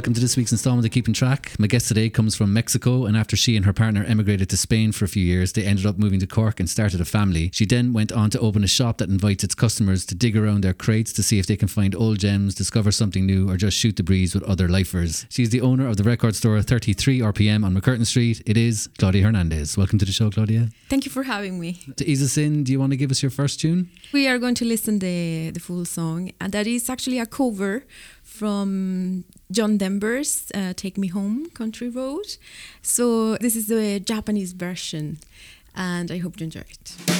Welcome 0.00 0.14
to 0.14 0.20
this 0.20 0.34
week's 0.34 0.50
installment 0.50 0.86
of 0.86 0.92
Keeping 0.92 1.12
Track. 1.12 1.52
My 1.58 1.66
guest 1.66 1.86
today 1.86 2.08
comes 2.08 2.34
from 2.34 2.54
Mexico, 2.54 3.04
and 3.04 3.18
after 3.18 3.36
she 3.36 3.54
and 3.54 3.66
her 3.66 3.74
partner 3.74 4.02
emigrated 4.02 4.48
to 4.48 4.56
Spain 4.56 4.92
for 4.92 5.04
a 5.04 5.08
few 5.08 5.22
years, 5.22 5.52
they 5.52 5.62
ended 5.62 5.84
up 5.84 5.98
moving 5.98 6.18
to 6.20 6.26
Cork 6.26 6.58
and 6.58 6.70
started 6.70 7.02
a 7.02 7.04
family. 7.04 7.50
She 7.52 7.66
then 7.66 7.92
went 7.92 8.10
on 8.10 8.30
to 8.30 8.40
open 8.40 8.64
a 8.64 8.66
shop 8.66 8.96
that 8.96 9.10
invites 9.10 9.44
its 9.44 9.54
customers 9.54 10.06
to 10.06 10.14
dig 10.14 10.38
around 10.38 10.64
their 10.64 10.72
crates 10.72 11.12
to 11.12 11.22
see 11.22 11.38
if 11.38 11.46
they 11.46 11.54
can 11.54 11.68
find 11.68 11.94
old 11.94 12.18
gems, 12.18 12.54
discover 12.54 12.90
something 12.90 13.26
new, 13.26 13.50
or 13.50 13.58
just 13.58 13.76
shoot 13.76 13.96
the 13.96 14.02
breeze 14.02 14.32
with 14.32 14.42
other 14.44 14.68
lifers. 14.68 15.26
She's 15.28 15.50
the 15.50 15.60
owner 15.60 15.86
of 15.86 15.98
the 15.98 16.02
record 16.02 16.34
store 16.34 16.62
33 16.62 17.20
RPM 17.20 17.62
on 17.62 17.74
McCurtain 17.74 18.06
Street. 18.06 18.40
It 18.46 18.56
is 18.56 18.88
Claudia 18.96 19.24
Hernandez. 19.24 19.76
Welcome 19.76 19.98
to 19.98 20.06
the 20.06 20.12
show, 20.12 20.30
Claudia. 20.30 20.70
Thank 20.88 21.04
you 21.04 21.10
for 21.10 21.24
having 21.24 21.60
me. 21.60 21.78
To 21.96 22.10
ease 22.10 22.22
us 22.22 22.38
in, 22.38 22.64
do 22.64 22.72
you 22.72 22.80
want 22.80 22.92
to 22.92 22.96
give 22.96 23.10
us 23.10 23.22
your 23.22 23.28
first 23.28 23.60
tune? 23.60 23.90
We 24.14 24.28
are 24.28 24.38
going 24.38 24.54
to 24.54 24.64
listen 24.64 25.00
the 25.00 25.50
the 25.50 25.60
full 25.60 25.84
song, 25.84 26.32
and 26.40 26.52
that 26.52 26.66
is 26.66 26.88
actually 26.88 27.18
a 27.18 27.26
cover 27.26 27.84
from 28.22 29.24
John 29.50 29.78
Denver's 29.78 30.50
uh, 30.54 30.72
"Take 30.74 30.96
Me 30.98 31.08
Home, 31.08 31.50
Country 31.50 31.88
Road." 31.88 32.36
So 32.82 33.36
this 33.36 33.56
is 33.56 33.66
the 33.66 34.00
Japanese 34.00 34.52
version, 34.52 35.18
and 35.74 36.10
I 36.10 36.18
hope 36.18 36.40
you 36.40 36.44
enjoy 36.44 36.60
it. 36.60 37.19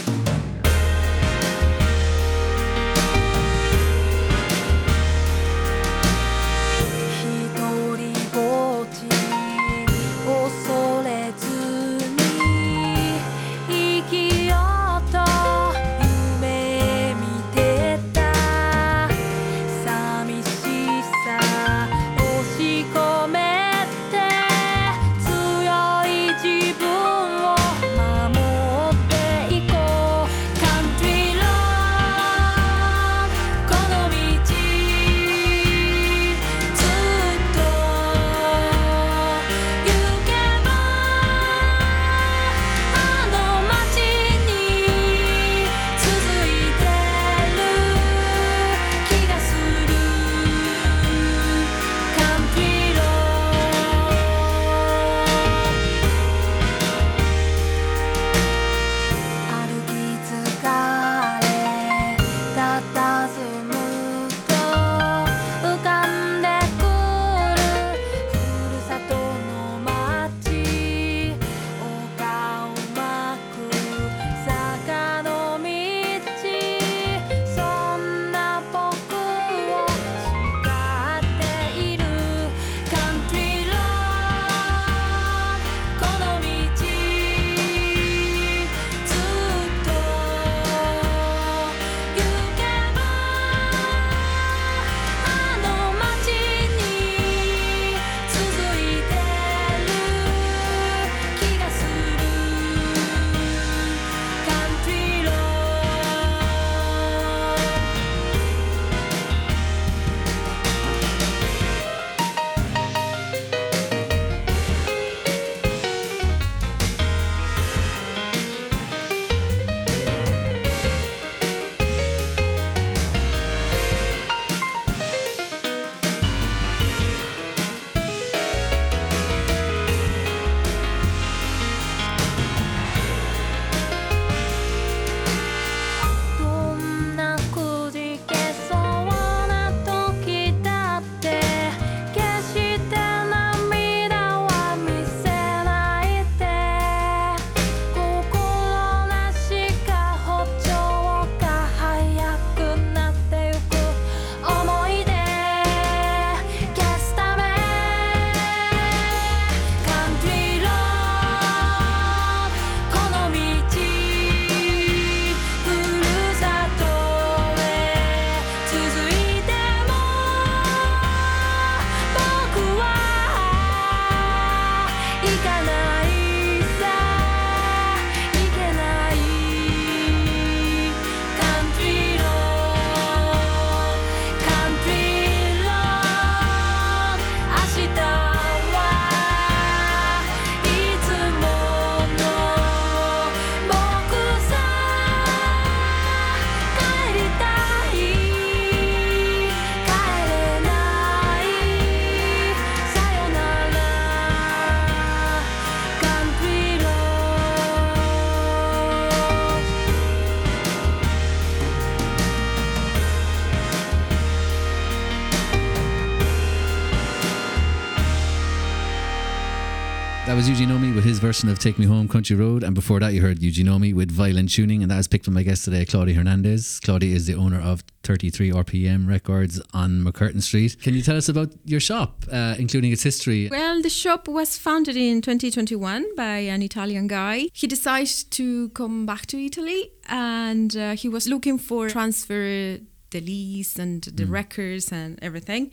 Version 221.30 221.48
of 221.48 221.60
Take 221.60 221.78
Me 221.78 221.86
Home 221.86 222.08
Country 222.08 222.34
Road. 222.34 222.64
And 222.64 222.74
before 222.74 222.98
that, 222.98 223.12
you 223.12 223.20
heard 223.20 223.40
Eugene 223.40 223.68
Omi 223.68 223.92
with 223.92 224.10
Violin 224.10 224.48
Tuning. 224.48 224.82
And 224.82 224.90
that 224.90 224.96
was 224.96 225.06
picked 225.06 225.26
from 225.26 225.34
my 225.34 225.44
guest 225.44 225.64
today, 225.64 225.84
Claudia 225.84 226.16
Hernandez. 226.16 226.80
Claudia 226.80 227.14
is 227.14 227.28
the 227.28 227.36
owner 227.36 227.60
of 227.60 227.84
33 228.02 228.50
RPM 228.50 229.06
Records 229.06 229.62
on 229.72 230.02
McCurtain 230.02 230.42
Street. 230.42 230.76
Can 230.82 230.94
you 230.94 231.02
tell 231.02 231.16
us 231.16 231.28
about 231.28 231.52
your 231.64 231.78
shop, 231.78 232.24
uh, 232.32 232.56
including 232.58 232.90
its 232.90 233.04
history? 233.04 233.48
Well, 233.48 233.80
the 233.80 233.90
shop 233.90 234.26
was 234.26 234.58
founded 234.58 234.96
in 234.96 235.22
2021 235.22 236.16
by 236.16 236.38
an 236.38 236.62
Italian 236.62 237.06
guy. 237.06 237.46
He 237.52 237.68
decided 237.68 238.24
to 238.32 238.70
come 238.70 239.06
back 239.06 239.26
to 239.26 239.38
Italy 239.38 239.92
and 240.08 240.76
uh, 240.76 240.96
he 240.96 241.08
was 241.08 241.28
looking 241.28 241.58
for 241.58 241.88
transfer 241.88 242.78
the 243.10 243.20
lease 243.20 243.78
and 243.78 244.02
the 244.02 244.24
records 244.24 244.92
and 244.92 245.18
everything. 245.22 245.70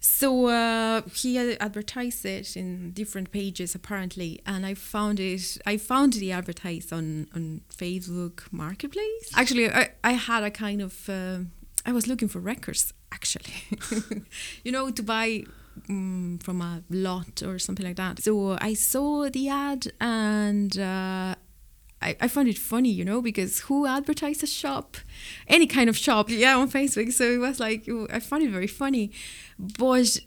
So 0.00 0.46
uh, 0.46 1.02
he 1.14 1.38
advertised 1.58 2.24
it 2.24 2.56
in 2.56 2.92
different 2.92 3.32
pages 3.32 3.74
apparently, 3.74 4.40
and 4.46 4.64
I 4.64 4.74
found 4.74 5.18
it. 5.18 5.58
I 5.66 5.76
found 5.76 6.14
the 6.14 6.32
advertise 6.32 6.92
on 6.92 7.28
on 7.34 7.62
Facebook 7.68 8.42
Marketplace. 8.52 9.30
Actually, 9.34 9.70
I, 9.70 9.90
I 10.04 10.12
had 10.12 10.44
a 10.44 10.50
kind 10.50 10.80
of. 10.82 11.08
Uh, 11.08 11.38
I 11.84 11.92
was 11.92 12.06
looking 12.06 12.28
for 12.28 12.38
records 12.38 12.92
actually, 13.12 13.54
you 14.64 14.72
know, 14.72 14.90
to 14.90 15.02
buy 15.02 15.44
mm, 15.88 16.42
from 16.42 16.60
a 16.60 16.82
lot 16.90 17.42
or 17.42 17.58
something 17.58 17.86
like 17.86 17.96
that. 17.96 18.22
So 18.22 18.58
I 18.60 18.74
saw 18.74 19.28
the 19.28 19.48
ad 19.48 19.92
and 20.00 20.78
uh, 20.78 21.34
I, 22.00 22.16
I 22.20 22.28
found 22.28 22.48
it 22.48 22.58
funny, 22.58 22.90
you 22.90 23.04
know, 23.04 23.20
because 23.20 23.60
who 23.60 23.86
advertised 23.86 24.42
a 24.42 24.46
shop, 24.46 24.96
any 25.48 25.66
kind 25.66 25.88
of 25.88 25.96
shop, 25.96 26.30
yeah, 26.30 26.56
on 26.56 26.70
Facebook. 26.70 27.12
So 27.12 27.24
it 27.24 27.38
was 27.38 27.58
like 27.58 27.88
I 28.10 28.20
found 28.20 28.44
it 28.44 28.50
very 28.50 28.68
funny, 28.68 29.10
but 29.58 30.20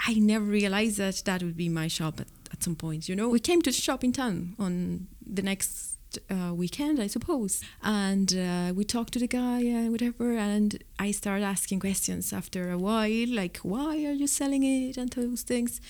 I 0.00 0.14
never 0.14 0.44
realized 0.44 0.98
that 0.98 1.22
that 1.24 1.42
would 1.42 1.56
be 1.56 1.68
my 1.68 1.88
shop 1.88 2.20
at, 2.20 2.28
at 2.52 2.62
some 2.62 2.76
point. 2.76 3.08
You 3.08 3.16
know, 3.16 3.28
we 3.28 3.40
came 3.40 3.62
to 3.62 3.70
the 3.70 3.76
shop 3.76 4.04
in 4.04 4.12
town 4.12 4.54
on 4.58 5.08
the 5.26 5.42
next 5.42 5.96
uh, 6.30 6.52
weekend, 6.54 7.00
I 7.00 7.06
suppose. 7.06 7.62
And 7.82 8.34
uh, 8.36 8.72
we 8.74 8.84
talked 8.84 9.12
to 9.14 9.18
the 9.18 9.26
guy 9.26 9.60
and 9.60 9.90
whatever. 9.90 10.36
And 10.36 10.82
I 10.98 11.10
started 11.10 11.44
asking 11.44 11.80
questions 11.80 12.32
after 12.32 12.70
a 12.70 12.78
while, 12.78 13.28
like, 13.28 13.58
why 13.58 14.04
are 14.04 14.12
you 14.12 14.26
selling 14.26 14.62
it 14.62 14.96
and 14.96 15.10
those 15.10 15.42
things. 15.42 15.80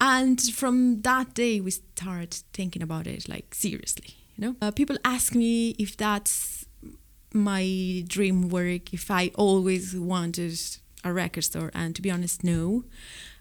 And 0.00 0.40
from 0.40 1.02
that 1.02 1.34
day, 1.34 1.60
we 1.60 1.72
started 1.72 2.34
thinking 2.52 2.82
about 2.82 3.06
it, 3.06 3.28
like, 3.28 3.54
seriously. 3.54 4.14
You 4.38 4.48
know, 4.48 4.56
uh, 4.62 4.70
people 4.70 4.96
ask 5.04 5.34
me 5.34 5.70
if 5.80 5.96
that's 5.96 6.64
my 7.34 8.04
dream 8.06 8.48
work, 8.48 8.94
if 8.94 9.10
I 9.10 9.32
always 9.34 9.96
wanted 9.96 10.58
a 11.02 11.12
record 11.12 11.42
store. 11.42 11.72
And 11.74 11.94
to 11.96 12.02
be 12.02 12.10
honest, 12.10 12.44
no. 12.44 12.84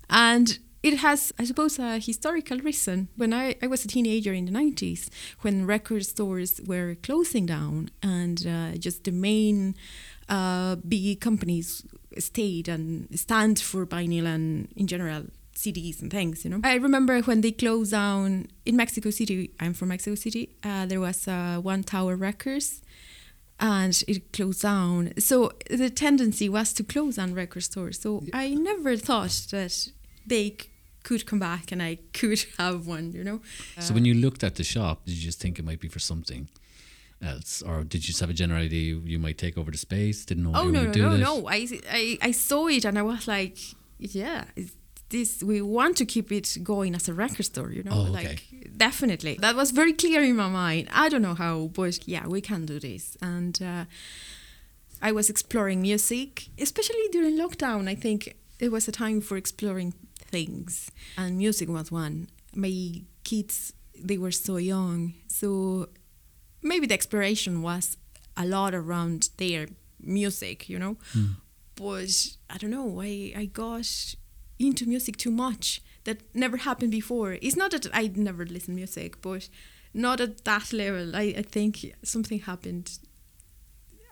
And 0.10 0.58
it 0.82 0.98
has, 0.98 1.32
I 1.38 1.44
suppose, 1.44 1.78
a 1.78 2.00
historical 2.00 2.58
reason. 2.60 3.10
When 3.16 3.32
I, 3.32 3.56
I 3.62 3.68
was 3.68 3.86
a 3.86 3.88
teenager 3.88 4.34
in 4.34 4.46
the 4.46 4.52
90s, 4.52 5.10
when 5.42 5.68
record 5.68 6.04
stores 6.04 6.60
were 6.66 6.96
closing 7.04 7.46
down 7.46 7.92
and 8.02 8.46
uh, 8.48 8.78
just 8.78 9.04
the 9.04 9.12
main 9.12 9.76
uh, 10.30 10.78
big 10.78 11.22
companies 11.22 11.86
stayed 12.18 12.68
and 12.68 13.08
stand 13.18 13.60
for 13.60 13.86
vinyl 13.86 14.26
and 14.26 14.70
in 14.76 14.88
general 14.88 15.26
CDs 15.58 16.02
and 16.02 16.12
things, 16.12 16.44
you 16.44 16.52
know. 16.52 16.62
I 16.64 16.76
remember 16.76 17.20
when 17.22 17.42
they 17.42 17.52
closed 17.52 17.92
down 17.92 18.48
in 18.66 18.76
Mexico 18.76 19.10
City, 19.10 19.52
I'm 19.60 19.74
from 19.74 19.90
Mexico 19.90 20.16
City, 20.16 20.56
uh, 20.64 20.86
there 20.86 21.00
was 21.00 21.28
uh, 21.28 21.60
One 21.62 21.84
Tower 21.84 22.16
Records 22.16 22.82
and 23.60 24.04
it 24.08 24.32
closed 24.34 24.62
down. 24.62 25.14
So 25.18 25.52
the 25.70 25.90
tendency 25.90 26.48
was 26.48 26.74
to 26.74 26.84
close 26.84 27.16
down 27.16 27.34
record 27.34 27.64
stores. 27.64 28.00
So 28.00 28.24
I 28.34 28.54
never 28.54 28.96
thought 28.98 29.48
that 29.52 29.90
they 30.26 30.58
could 31.04 31.26
come 31.26 31.40
back 31.40 31.72
and 31.72 31.82
I 31.82 31.98
could 32.14 32.46
have 32.60 32.86
one, 32.86 33.12
you 33.12 33.24
know. 33.24 33.42
So 33.80 33.94
when 33.94 34.06
you 34.06 34.14
looked 34.14 34.44
at 34.44 34.56
the 34.56 34.64
shop, 34.64 35.06
did 35.06 35.16
you 35.16 35.24
just 35.24 35.42
think 35.42 35.58
it 35.58 35.66
might 35.66 35.80
be 35.80 35.88
for 35.88 36.00
something 36.00 36.50
else, 37.20 37.64
or 37.64 37.84
did 37.84 38.04
you 38.04 38.08
just 38.14 38.20
have 38.20 38.30
a 38.30 38.34
general 38.34 38.62
idea 38.62 38.96
you 39.04 39.18
might 39.18 39.40
take 39.40 39.58
over 39.58 39.72
the 39.72 39.78
space? 39.78 40.24
Didn't 40.24 40.44
know. 40.44 40.52
Oh 40.54 40.70
no 40.70 40.84
no 40.84 41.10
no 41.10 41.18
no! 41.18 41.48
I, 41.48 41.68
I 41.90 42.18
I 42.22 42.32
saw 42.32 42.68
it 42.68 42.86
and 42.86 43.00
I 43.00 43.02
was 43.02 43.28
like, 43.28 43.58
yeah, 43.98 44.46
it's 44.56 44.74
this 45.10 45.42
we 45.44 45.62
want 45.62 45.96
to 45.98 46.06
keep 46.06 46.32
it 46.32 46.58
going 46.64 46.96
as 46.96 47.08
a 47.10 47.14
record 47.14 47.46
store, 47.46 47.72
you 47.72 47.84
know, 47.84 47.92
Oh, 47.94 48.02
okay. 48.04 48.12
like 48.12 48.44
definitely. 48.78 49.38
That 49.40 49.56
was 49.56 49.72
very 49.72 49.94
clear 49.94 50.22
in 50.24 50.36
my 50.36 50.50
mind. 50.50 50.90
I 50.92 51.10
don't 51.10 51.22
know 51.22 51.36
how, 51.36 51.68
but 51.74 52.08
yeah, 52.08 52.28
we 52.28 52.42
can 52.42 52.66
do 52.66 52.80
this. 52.80 53.18
And 53.22 53.62
uh, 53.62 53.86
I 55.02 55.12
was 55.12 55.30
exploring 55.30 55.82
music, 55.82 56.50
especially 56.60 57.08
during 57.12 57.38
lockdown. 57.38 57.88
I 57.88 57.96
think 57.96 58.36
it 58.60 58.72
was 58.72 58.88
a 58.88 58.92
time 58.92 59.22
for 59.22 59.38
exploring 59.38 59.94
things, 60.32 60.92
and 61.18 61.38
music 61.38 61.70
was 61.70 61.92
one. 61.92 62.28
My 62.56 63.02
kids, 63.24 63.74
they 63.98 64.18
were 64.18 64.32
so 64.32 64.58
young, 64.58 65.14
so 65.28 65.88
maybe 66.62 66.88
the 66.88 66.94
exploration 66.96 67.62
was 67.62 67.98
a 68.36 68.46
lot 68.46 68.74
around 68.74 69.30
their 69.38 69.68
music, 70.02 70.68
you 70.70 70.80
know. 70.80 70.98
But 71.76 72.36
I 72.50 72.58
don't 72.58 72.72
know, 72.72 73.00
I, 73.02 73.34
I 73.38 73.46
got 73.46 74.16
into 74.60 74.86
music 74.86 75.18
too 75.18 75.32
much. 75.32 75.82
That 76.04 76.22
never 76.34 76.58
happened 76.58 76.92
before. 76.92 77.38
It's 77.42 77.58
not 77.58 77.72
that 77.72 77.88
I 77.94 78.10
never 78.16 78.46
listen 78.46 78.76
music, 78.76 79.22
but 79.22 79.50
not 79.94 80.22
at 80.22 80.46
that 80.46 80.72
level. 80.72 81.16
I, 81.16 81.34
I 81.38 81.42
think 81.42 81.94
something 82.04 82.40
happened. 82.40 82.98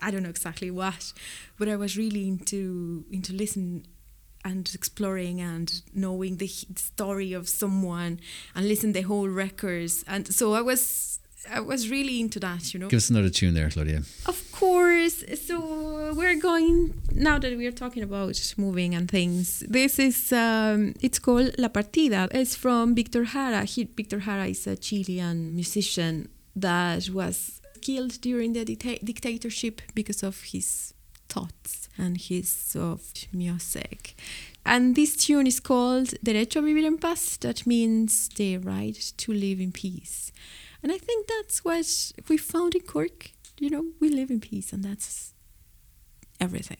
I 0.02 0.10
don't 0.10 0.22
know 0.22 0.28
exactly 0.28 0.70
what, 0.70 1.14
but 1.58 1.68
I 1.70 1.76
was 1.76 1.96
really 1.96 2.28
into 2.28 3.06
into 3.10 3.32
listen 3.32 3.86
and 4.44 4.70
exploring 4.74 5.40
and 5.40 5.82
knowing 5.92 6.36
the 6.36 6.46
story 6.46 7.32
of 7.32 7.48
someone 7.48 8.20
and 8.54 8.68
listen 8.68 8.92
the 8.92 9.02
whole 9.02 9.28
records 9.28 10.04
and 10.06 10.32
so 10.32 10.52
I 10.52 10.60
was 10.60 11.15
I 11.50 11.60
was 11.60 11.88
really 11.90 12.20
into 12.20 12.40
that 12.40 12.72
you 12.74 12.80
know 12.80 12.88
Give 12.88 12.98
us 12.98 13.10
another 13.10 13.30
tune 13.30 13.54
there, 13.54 13.70
Claudia. 13.70 14.02
of 14.26 14.38
course. 14.52 15.24
So 15.46 16.12
we're 16.14 16.40
going 16.40 16.94
now 17.12 17.38
that 17.38 17.56
we 17.56 17.66
are 17.66 17.72
talking 17.72 18.02
about 18.02 18.54
moving 18.56 18.94
and 18.94 19.10
things. 19.10 19.60
This 19.68 19.98
is 19.98 20.32
um, 20.32 20.94
it's 21.00 21.18
called 21.18 21.54
La 21.58 21.68
Partida. 21.68 22.28
It's 22.32 22.56
from 22.56 22.94
Victor 22.94 23.24
Jara. 23.24 23.64
He, 23.64 23.84
Victor 23.84 24.18
Jara 24.20 24.46
is 24.46 24.66
a 24.66 24.76
Chilean 24.76 25.54
musician 25.54 26.28
that 26.54 27.10
was 27.10 27.60
killed 27.80 28.20
during 28.20 28.52
the 28.54 28.64
dicta- 28.64 28.98
dictatorship 29.04 29.82
because 29.94 30.22
of 30.22 30.42
his 30.42 30.94
thoughts 31.28 31.88
and 31.98 32.16
his 32.18 32.48
soft 32.48 33.28
music. 33.32 34.14
And 34.64 34.96
this 34.96 35.16
tune 35.16 35.46
is 35.46 35.60
called 35.60 36.08
Derecho 36.24 36.56
a 36.56 36.62
Vivir 36.62 36.86
en 36.86 36.98
Paz. 36.98 37.36
That 37.38 37.66
means 37.66 38.28
the 38.30 38.58
right 38.58 39.12
to 39.18 39.32
live 39.32 39.60
in 39.60 39.70
peace. 39.72 40.32
And 40.82 40.92
I 40.92 40.98
think 40.98 41.26
that's 41.26 41.64
what 41.64 42.12
we 42.28 42.36
found 42.36 42.74
in 42.74 42.82
Cork. 42.82 43.30
You 43.58 43.70
know, 43.70 43.84
we 44.00 44.08
live 44.08 44.30
in 44.30 44.40
peace, 44.40 44.72
and 44.72 44.84
that's 44.84 45.32
everything. 46.40 46.78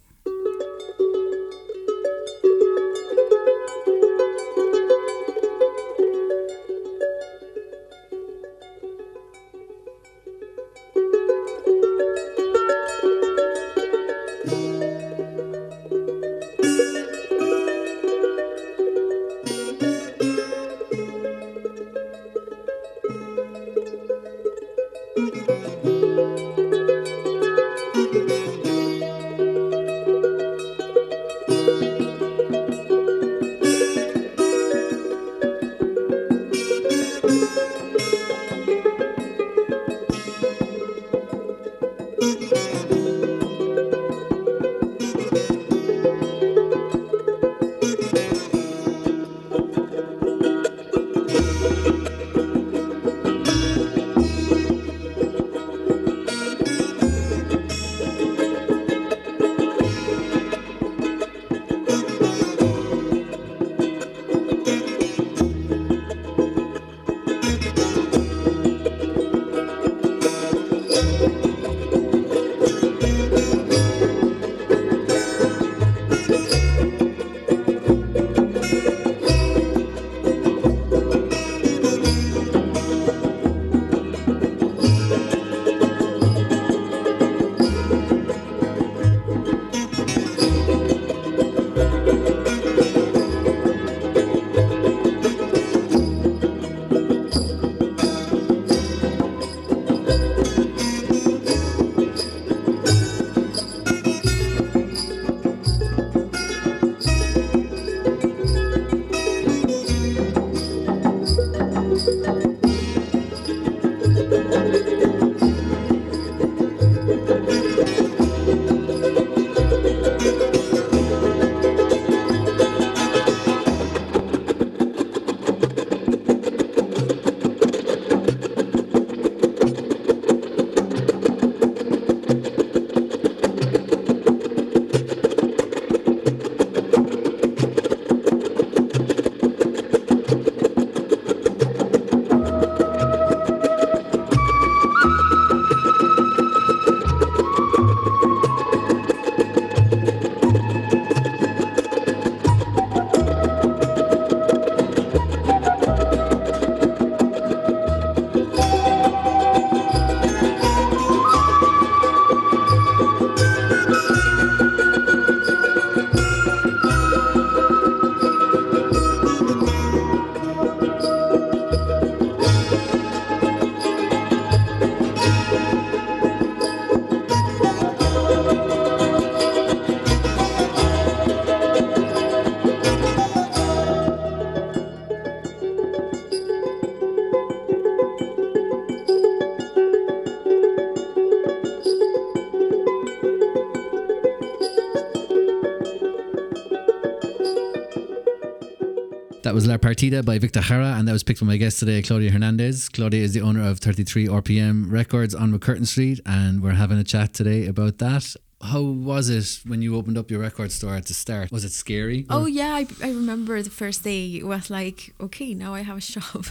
That 199.47 199.55
was 199.55 199.65
La 199.65 199.77
Partida 199.77 200.25
by 200.25 200.41
Victor 200.41 200.61
Jara, 200.61 200.97
and 200.99 201.07
that 201.07 201.13
was 201.13 201.23
picked 201.23 201.39
by 201.39 201.47
my 201.47 201.57
guest 201.57 201.79
today, 201.79 202.03
Claudia 202.03 202.33
Hernandez. 202.33 202.89
Claudia 202.89 203.23
is 203.23 203.33
the 203.33 203.43
owner 203.43 203.63
of 203.63 203.79
33 203.79 204.27
RPM 204.27 204.91
Records 204.91 205.37
on 205.37 205.57
McCurtain 205.57 205.87
Street, 205.87 206.19
and 206.27 206.61
we're 206.61 206.73
having 206.73 206.99
a 206.99 207.05
chat 207.05 207.33
today 207.33 207.69
about 207.69 207.99
that. 207.99 208.35
How 208.61 208.83
was 208.83 209.31
it 209.31 209.61
when 209.65 209.83
you 209.83 209.95
opened 209.95 210.19
up 210.19 210.33
your 210.33 210.41
record 210.41 210.73
store 210.73 210.97
at 210.97 211.07
the 211.07 211.15
start? 211.15 211.53
Was 211.53 211.65
it 211.65 211.71
scary? 211.71 212.27
Oh 212.29 212.47
yeah, 212.47 212.75
I, 212.75 212.89
I 213.01 213.11
remember 213.11 213.63
the 213.63 213.71
first 213.71 214.03
day. 214.03 214.35
It 214.35 214.45
was 214.45 214.69
like, 214.69 215.15
okay, 215.21 215.55
now 215.55 215.75
I 215.75 215.83
have 215.83 215.99
a 215.99 216.01
shop, 216.13 216.47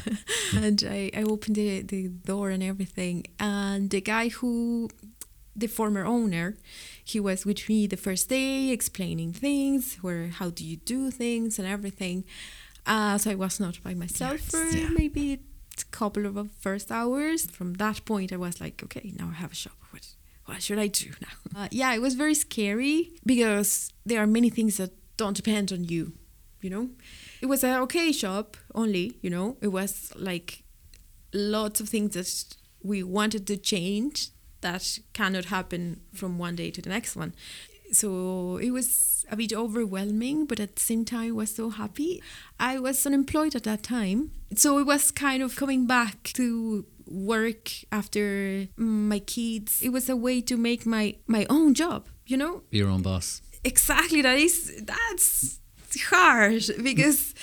and 0.56 0.82
I, 0.90 1.12
I 1.14 1.24
opened 1.24 1.58
the, 1.58 1.82
the 1.82 2.08
door 2.08 2.50
and 2.50 2.64
everything. 2.64 3.26
And 3.42 3.90
the 3.90 4.00
guy 4.00 4.30
who, 4.30 4.88
the 5.54 5.68
former 5.68 6.06
owner, 6.06 6.56
he 7.04 7.20
was 7.20 7.46
with 7.46 7.68
me 7.68 7.88
the 7.88 7.98
first 7.98 8.30
day, 8.30 8.70
explaining 8.70 9.34
things, 9.34 9.96
where 9.96 10.28
how 10.28 10.50
do 10.50 10.64
you 10.64 10.78
do 10.78 11.12
things 11.12 11.60
and 11.60 11.68
everything. 11.68 12.24
Uh, 12.86 13.18
so 13.18 13.32
I 13.32 13.36
was 13.36 13.60
not 13.60 13.82
by 13.84 13.94
myself 13.94 14.40
Yes, 14.42 14.52
for 14.52 14.64
yeah. 14.78 14.90
maybe 14.90 15.34
a 15.34 15.84
couple 15.92 16.26
of 16.26 16.52
first 16.60 16.92
hours. 16.92 17.46
From 17.48 17.74
that 17.76 18.06
point, 18.06 18.32
I 18.32 18.38
was 18.38 18.62
like, 18.62 18.84
okay, 18.84 19.14
now 19.18 19.30
I 19.32 19.36
have 19.36 19.52
a 19.52 19.56
shop. 19.56 19.74
What, 19.92 20.08
what 20.46 20.62
should 20.62 20.80
I 20.80 20.88
do 20.88 21.10
now? 21.22 21.28
Uh, 21.62 21.68
yeah, 21.72 21.94
it 21.96 22.02
was 22.02 22.16
very 22.16 22.34
scary 22.36 23.12
because 23.26 23.90
there 24.06 24.22
are 24.22 24.28
many 24.28 24.50
things 24.50 24.76
that 24.76 24.92
don't 25.16 25.38
depend 25.38 25.72
on 25.72 25.86
you, 25.86 26.12
you 26.62 26.70
know? 26.70 26.90
It 27.42 27.46
was 27.46 27.64
a 27.64 27.80
okay 27.84 28.12
shop 28.12 28.58
only, 28.74 29.18
you 29.22 29.30
know? 29.30 29.56
It 29.62 29.70
was 29.70 30.12
like 30.18 30.64
lots 31.34 31.80
of 31.80 31.88
things 31.88 32.14
that 32.16 32.58
we 32.84 33.04
wanted 33.04 33.48
to 33.48 33.56
change 33.56 34.32
that 34.60 35.00
cannot 35.14 35.46
happen 35.46 36.02
from 36.14 36.38
one 36.38 36.58
day 36.58 36.72
to 36.72 36.82
the 36.82 36.90
next 36.90 37.16
one. 37.16 37.34
So 37.94 38.58
it 38.58 38.72
was 38.72 39.15
a 39.30 39.36
bit 39.36 39.54
overwhelming, 39.54 40.46
but 40.46 40.60
at 40.60 40.76
the 40.76 40.82
same 40.82 41.06
time, 41.06 41.30
I 41.30 41.32
was 41.32 41.56
so 41.56 41.70
happy. 41.70 42.22
I 42.60 42.80
was 42.80 43.06
unemployed 43.06 43.56
at 43.56 43.64
that 43.64 43.84
time. 43.84 44.32
So 44.56 44.78
it 44.80 44.86
was 44.86 45.12
kind 45.12 45.42
of 45.44 45.56
coming 45.56 45.86
back 45.88 46.32
to 46.34 46.86
work 47.08 47.72
after 47.92 48.68
mm, 48.78 49.08
my 49.10 49.20
kids. 49.20 49.82
It 49.82 49.90
was 49.90 50.10
a 50.10 50.16
way 50.16 50.42
to 50.42 50.58
make 50.58 50.86
my, 50.86 51.16
my 51.28 51.46
own 51.50 51.74
job, 51.74 52.08
you 52.26 52.38
know? 52.38 52.64
Be 52.70 52.80
your 52.80 52.90
own 52.90 53.02
boss. 53.02 53.42
exactly 53.66 54.22
that 54.22 54.38
is 54.38 54.84
that's 54.84 55.60
hard 56.10 56.64
because 56.84 57.34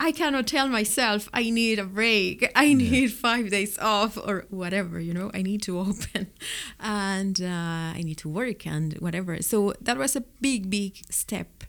I 0.00 0.12
cannot 0.12 0.46
tell 0.46 0.68
myself 0.68 1.28
I 1.32 1.50
need 1.50 1.78
a 1.78 1.84
break. 1.84 2.50
I 2.54 2.74
need 2.74 3.12
five 3.12 3.50
days 3.50 3.78
off 3.78 4.16
or 4.16 4.46
whatever, 4.50 5.00
you 5.00 5.14
know. 5.14 5.30
I 5.32 5.42
need 5.42 5.62
to 5.62 5.78
open 5.88 6.32
and 6.80 7.40
uh, 7.40 7.94
I 7.96 8.00
need 8.02 8.18
to 8.18 8.28
work 8.28 8.66
and 8.66 8.94
whatever. 8.94 9.40
So 9.42 9.74
that 9.80 9.96
was 9.96 10.16
a 10.16 10.22
big, 10.40 10.70
big 10.70 11.00
step. 11.10 11.64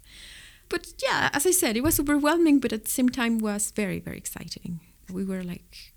But 0.70 0.94
yeah, 1.02 1.30
as 1.34 1.46
I 1.46 1.52
said, 1.52 1.78
it 1.78 1.84
was 1.84 2.00
overwhelming, 2.00 2.60
but 2.60 2.74
at 2.74 2.86
the 2.86 2.90
same 2.90 3.10
time 3.10 3.38
was 3.38 3.72
very, 3.72 4.00
very 4.00 4.18
exciting. 4.18 4.80
We 5.12 5.24
were 5.24 5.44
like 5.44 5.94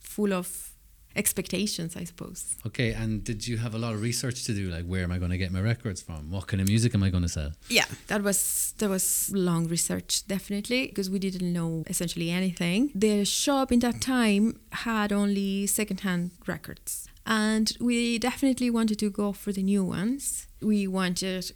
full 0.00 0.32
of 0.32 0.72
expectations, 1.18 1.96
I 1.96 2.04
suppose. 2.04 2.54
Okay, 2.66 2.92
and 2.92 3.24
did 3.24 3.46
you 3.46 3.58
have 3.58 3.74
a 3.74 3.78
lot 3.78 3.92
of 3.94 4.00
research 4.00 4.44
to 4.44 4.54
do? 4.54 4.70
Like, 4.70 4.84
where 4.84 5.02
am 5.02 5.12
I 5.12 5.18
going 5.18 5.32
to 5.32 5.38
get 5.38 5.50
my 5.52 5.60
records 5.60 6.00
from? 6.00 6.30
What 6.30 6.46
kind 6.46 6.60
of 6.62 6.68
music 6.68 6.94
am 6.94 7.02
I 7.02 7.10
going 7.10 7.24
to 7.24 7.28
sell? 7.28 7.52
Yeah, 7.68 7.86
that 8.06 8.22
was 8.22 8.72
that 8.78 8.88
was 8.88 9.30
long 9.34 9.68
research 9.68 10.26
definitely 10.26 10.86
because 10.86 11.10
we 11.10 11.18
didn't 11.18 11.52
know 11.52 11.84
essentially 11.86 12.30
anything. 12.30 12.90
The 12.94 13.24
shop 13.24 13.72
in 13.72 13.80
that 13.80 14.00
time 14.00 14.60
had 14.72 15.12
only 15.12 15.66
secondhand 15.66 16.30
records, 16.46 17.08
and 17.26 17.76
we 17.80 18.18
definitely 18.18 18.70
wanted 18.70 18.98
to 19.00 19.10
go 19.10 19.32
for 19.32 19.52
the 19.52 19.62
new 19.62 19.84
ones. 19.84 20.46
We 20.62 20.86
wanted 20.86 21.52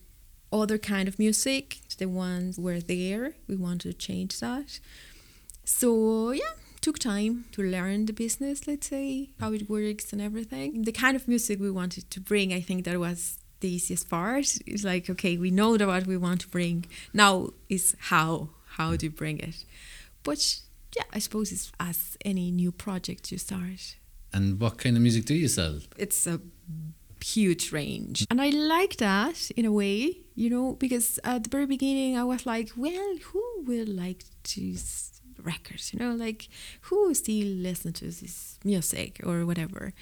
other 0.53 0.79
kind 0.79 1.09
of 1.09 1.19
music. 1.19 1.79
The 1.99 2.07
ones 2.07 2.59
were 2.59 2.81
there. 2.81 3.35
We 3.49 3.57
wanted 3.57 3.93
to 3.93 3.95
change 3.95 4.41
that. 4.41 4.81
So 5.65 6.33
yeah, 6.33 6.55
took 6.83 6.99
time 6.99 7.47
to 7.53 7.63
learn 7.63 8.07
the 8.07 8.13
business. 8.13 8.67
Let's 8.67 8.89
say 8.89 9.31
how 9.41 9.53
it 9.53 9.71
works 9.71 10.13
and 10.13 10.21
everything. 10.21 10.83
The 10.83 10.93
kind 10.93 11.17
of 11.17 11.27
music 11.29 11.61
we 11.61 11.71
wanted 11.71 12.11
to 12.11 12.21
bring, 12.21 12.53
I 12.53 12.61
think 12.61 12.85
that 12.85 12.99
was 12.99 13.39
the 13.61 13.71
easiest 13.73 14.11
part. 14.11 14.59
It's 14.67 14.85
like 14.85 15.09
okay, 15.09 15.39
we 15.39 15.51
know 15.51 15.77
that 15.79 15.87
what 15.87 16.07
we 16.07 16.17
want 16.17 16.43
to 16.43 16.49
bring. 16.49 16.85
Now 17.15 17.51
is 17.69 17.97
how 18.11 18.51
how 18.77 18.97
do 18.97 19.07
you 19.07 19.13
bring 19.13 19.39
it? 19.39 19.65
But 20.23 20.61
yeah, 20.97 21.05
I 21.13 21.21
suppose 21.21 21.53
it's 21.53 21.73
as 21.81 22.19
any 22.25 22.51
new 22.51 22.73
project 22.73 23.33
you 23.33 23.39
start. 23.39 23.97
And 24.33 24.61
what 24.61 24.79
kind 24.79 24.97
of 24.97 25.03
music 25.03 25.25
do 25.27 25.35
you 25.35 25.49
sell? 25.49 25.79
It's 25.97 26.27
a 26.27 26.41
huge 27.23 27.73
range. 27.73 28.27
And 28.31 28.41
I 28.41 28.51
like 28.51 28.97
that 28.97 29.51
in 29.57 29.65
a 29.65 29.73
way, 29.73 30.19
you 30.35 30.51
know, 30.51 30.75
because 30.75 31.19
at 31.23 31.45
the 31.45 31.51
very 31.51 31.67
beginning 31.67 32.17
I 32.17 32.25
was 32.25 32.47
like, 32.47 32.71
well, 32.77 33.17
who 33.31 33.45
will 33.67 33.89
like 33.89 34.25
to 34.45 34.77
records, 35.43 35.93
you 35.93 35.99
know, 35.99 36.13
like 36.15 36.49
who 36.83 37.15
still 37.15 37.47
listen 37.47 37.93
to 37.95 38.07
this 38.07 38.59
music 38.65 39.21
or 39.25 39.45
whatever. 39.47 39.93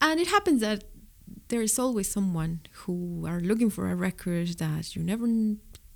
And 0.00 0.20
it 0.20 0.28
happens 0.28 0.60
that 0.60 0.84
there 1.48 1.62
is 1.62 1.78
always 1.78 2.10
someone 2.10 2.60
who 2.72 3.26
are 3.26 3.40
looking 3.40 3.70
for 3.70 3.90
a 3.90 3.94
record 3.94 4.48
that 4.58 4.94
you 4.94 5.02
never 5.02 5.26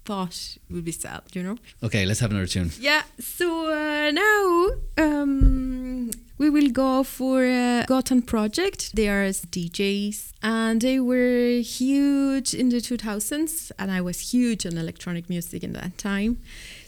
thought 0.05 0.59
would 0.71 0.85
be 0.85 0.93
sold, 0.93 1.35
you 1.35 1.43
know. 1.43 1.57
Okay, 1.83 2.05
let's 2.05 2.21
have 2.21 2.31
another 2.31 2.47
tune. 2.47 2.71
Yeah, 2.79 3.03
so 3.19 3.73
uh, 3.73 4.11
now 4.11 4.71
um, 4.99 6.11
we 6.39 6.51
will 6.51 6.71
go 6.71 7.03
for 7.05 7.45
uh, 7.45 7.85
Gotan 7.87 8.23
Project. 8.23 8.95
They 8.95 9.09
are 9.09 9.29
DJs 9.29 10.33
and 10.43 10.81
they 10.83 11.01
were 11.01 11.61
huge 11.61 12.55
in 12.55 12.69
the 12.69 12.77
2000s, 12.77 13.73
and 13.79 13.91
I 13.91 14.01
was 14.01 14.33
huge 14.33 14.67
on 14.67 14.77
electronic 14.77 15.29
music 15.29 15.65
in 15.65 15.73
that 15.73 15.97
time. 15.97 16.39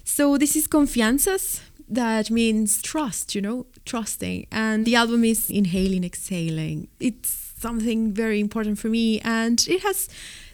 So 0.05 0.37
this 0.37 0.55
is 0.57 0.69
Confianzas. 0.69 1.61
That 1.89 2.31
means 2.31 2.83
trust, 2.83 3.35
you 3.35 3.41
know, 3.41 3.67
trusting. 3.85 4.47
And 4.51 4.85
the 4.85 4.97
album 4.97 5.25
is 5.25 5.49
Inhaling, 5.51 6.05
Exhaling. 6.05 6.89
It's 6.99 7.31
something 7.59 8.13
very 8.13 8.41
important 8.41 8.79
for 8.79 8.89
me, 8.89 9.21
and 9.21 9.65
it 9.69 9.83
has 9.83 10.09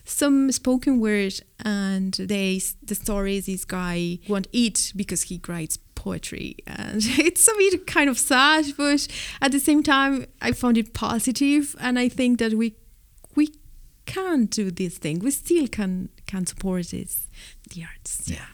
some 0.04 0.50
spoken 0.50 1.00
word 1.00 1.34
and 1.64 2.14
they 2.14 2.60
the 2.82 2.94
story 2.94 3.36
is 3.36 3.46
this 3.46 3.64
guy 3.64 4.18
won't 4.28 4.48
eat 4.52 4.92
because 4.96 5.22
he 5.22 5.40
writes 5.46 5.78
poetry 5.94 6.56
and 6.66 6.96
it's 7.18 7.46
a 7.46 7.54
bit 7.56 7.86
kind 7.86 8.10
of 8.10 8.18
sad 8.18 8.64
but 8.76 9.06
at 9.40 9.52
the 9.52 9.60
same 9.60 9.80
time 9.80 10.26
i 10.40 10.50
found 10.50 10.76
it 10.76 10.92
positive 10.92 11.76
and 11.80 11.98
i 12.00 12.08
think 12.08 12.40
that 12.40 12.54
we 12.54 12.74
we 13.36 13.48
can 14.06 14.46
do 14.46 14.72
this 14.72 14.98
thing 14.98 15.20
we 15.20 15.30
still 15.30 15.68
can 15.68 16.08
can 16.26 16.44
support 16.44 16.88
this 16.88 17.28
the 17.70 17.84
arts 17.84 18.28
Yeah. 18.28 18.46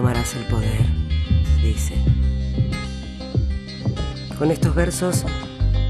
Tomarás 0.00 0.34
el 0.34 0.44
poder, 0.44 0.86
dice. 1.60 1.94
Con 4.38 4.50
estos 4.50 4.74
versos 4.74 5.26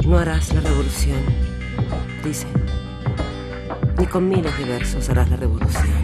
no 0.05 0.19
harás 0.19 0.53
la 0.53 0.61
revolución, 0.63 1.21
dice. 2.25 2.49
Ni 3.97 4.07
con 4.07 4.29
miles 4.29 4.59
de 4.59 4.65
versos 4.65 5.09
harás 5.11 5.31
la 5.31 5.37
revolución, 5.37 6.00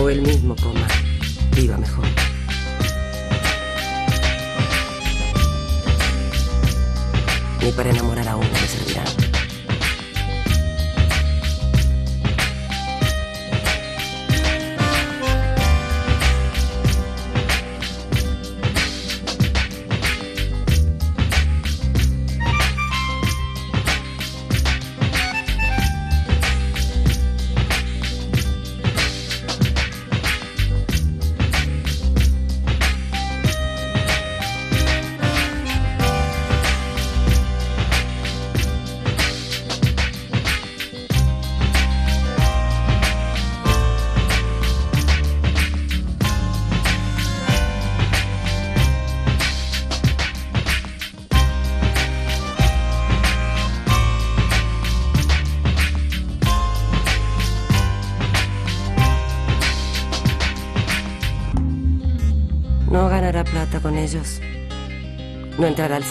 O 0.00 0.08
él 0.08 0.22
mismo 0.22 0.54
coma, 0.54 0.86
viva 1.56 1.76
mejor. 1.76 2.04
Ni 7.60 7.72
para 7.72 7.90
enamorar 7.90 8.28
a 8.28 8.36
uno 8.36 8.48
le 8.48 8.68
servirán. 8.68 9.27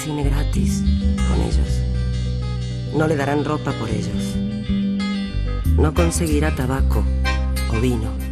Cine 0.07 0.23
gratis 0.23 0.83
con 1.27 1.41
ellos. 1.41 1.81
No 2.95 3.07
le 3.07 3.17
darán 3.17 3.43
ropa 3.43 3.73
por 3.73 3.89
ellos. 3.89 4.37
No 5.77 5.93
conseguirá 5.93 6.55
tabaco 6.55 7.03
o 7.73 7.81
vino 7.81 8.26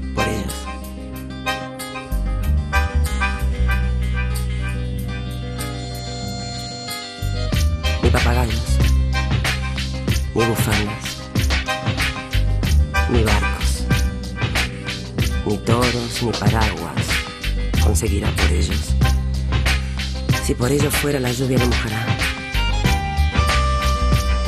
por 20.65 20.71
ellos 20.71 20.95
fuera, 20.95 21.19
la 21.19 21.31
lluvia 21.31 21.59
le 21.59 21.65
mojará. 21.67 22.17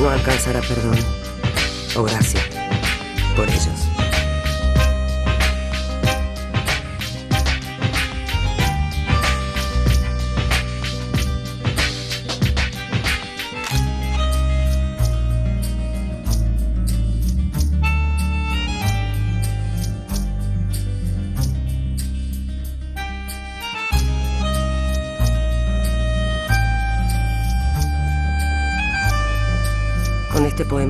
No 0.00 0.10
alcanzará 0.10 0.60
perdón 0.62 0.98
o 1.94 2.02
gracia 2.02 2.40
por 3.36 3.48
ellos. 3.48 3.77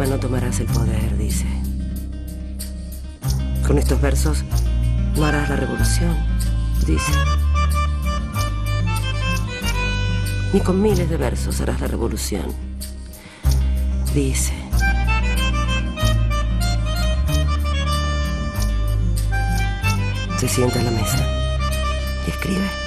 No 0.06 0.18
tomarás 0.18 0.60
el 0.60 0.66
poder, 0.66 1.18
dice. 1.18 1.44
Con 3.66 3.78
estos 3.78 4.00
versos 4.00 4.44
no 5.16 5.26
harás 5.26 5.50
la 5.50 5.56
revolución, 5.56 6.16
dice. 6.86 7.12
Ni 10.52 10.60
con 10.60 10.80
miles 10.80 11.10
de 11.10 11.16
versos 11.16 11.60
harás 11.60 11.80
la 11.80 11.88
revolución, 11.88 12.46
dice. 14.14 14.54
Se 20.38 20.48
sienta 20.48 20.78
en 20.78 20.84
la 20.86 20.90
mesa 20.92 21.26
y 22.26 22.30
escribe. 22.30 22.77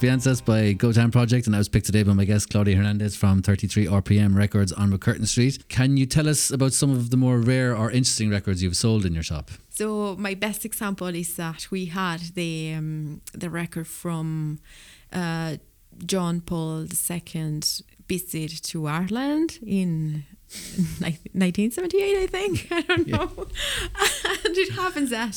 Confianzas 0.00 0.42
by 0.42 0.72
Gotan 0.72 1.10
Project, 1.10 1.46
and 1.46 1.54
I 1.54 1.58
was 1.58 1.68
picked 1.68 1.84
today 1.84 2.02
by 2.02 2.14
my 2.14 2.24
guest 2.24 2.48
Claudia 2.48 2.74
Hernandez 2.74 3.14
from 3.14 3.42
33 3.42 3.84
RPM 3.84 4.34
Records 4.34 4.72
on 4.72 4.90
McCurtain 4.90 5.26
Street. 5.26 5.68
Can 5.68 5.98
you 5.98 6.06
tell 6.06 6.26
us 6.26 6.50
about 6.50 6.72
some 6.72 6.90
of 6.90 7.10
the 7.10 7.18
more 7.18 7.38
rare 7.38 7.76
or 7.76 7.90
interesting 7.90 8.30
records 8.30 8.62
you've 8.62 8.78
sold 8.78 9.04
in 9.04 9.12
your 9.12 9.22
shop? 9.22 9.50
So 9.68 10.16
my 10.16 10.32
best 10.32 10.64
example 10.64 11.08
is 11.08 11.36
that 11.36 11.70
we 11.70 11.84
had 11.84 12.20
the 12.34 12.72
um, 12.72 13.20
the 13.34 13.50
record 13.50 13.86
from 13.86 14.60
uh, 15.12 15.58
John 16.06 16.40
Paul 16.40 16.86
II 17.10 17.60
visit 18.08 18.62
to 18.62 18.86
Ireland 18.86 19.58
in 19.62 20.24
1978, 21.00 22.22
I 22.22 22.26
think. 22.26 22.68
I 22.70 22.80
don't 22.80 23.06
know. 23.06 23.30
and 24.46 24.56
it 24.56 24.72
happens 24.72 25.10
that 25.10 25.34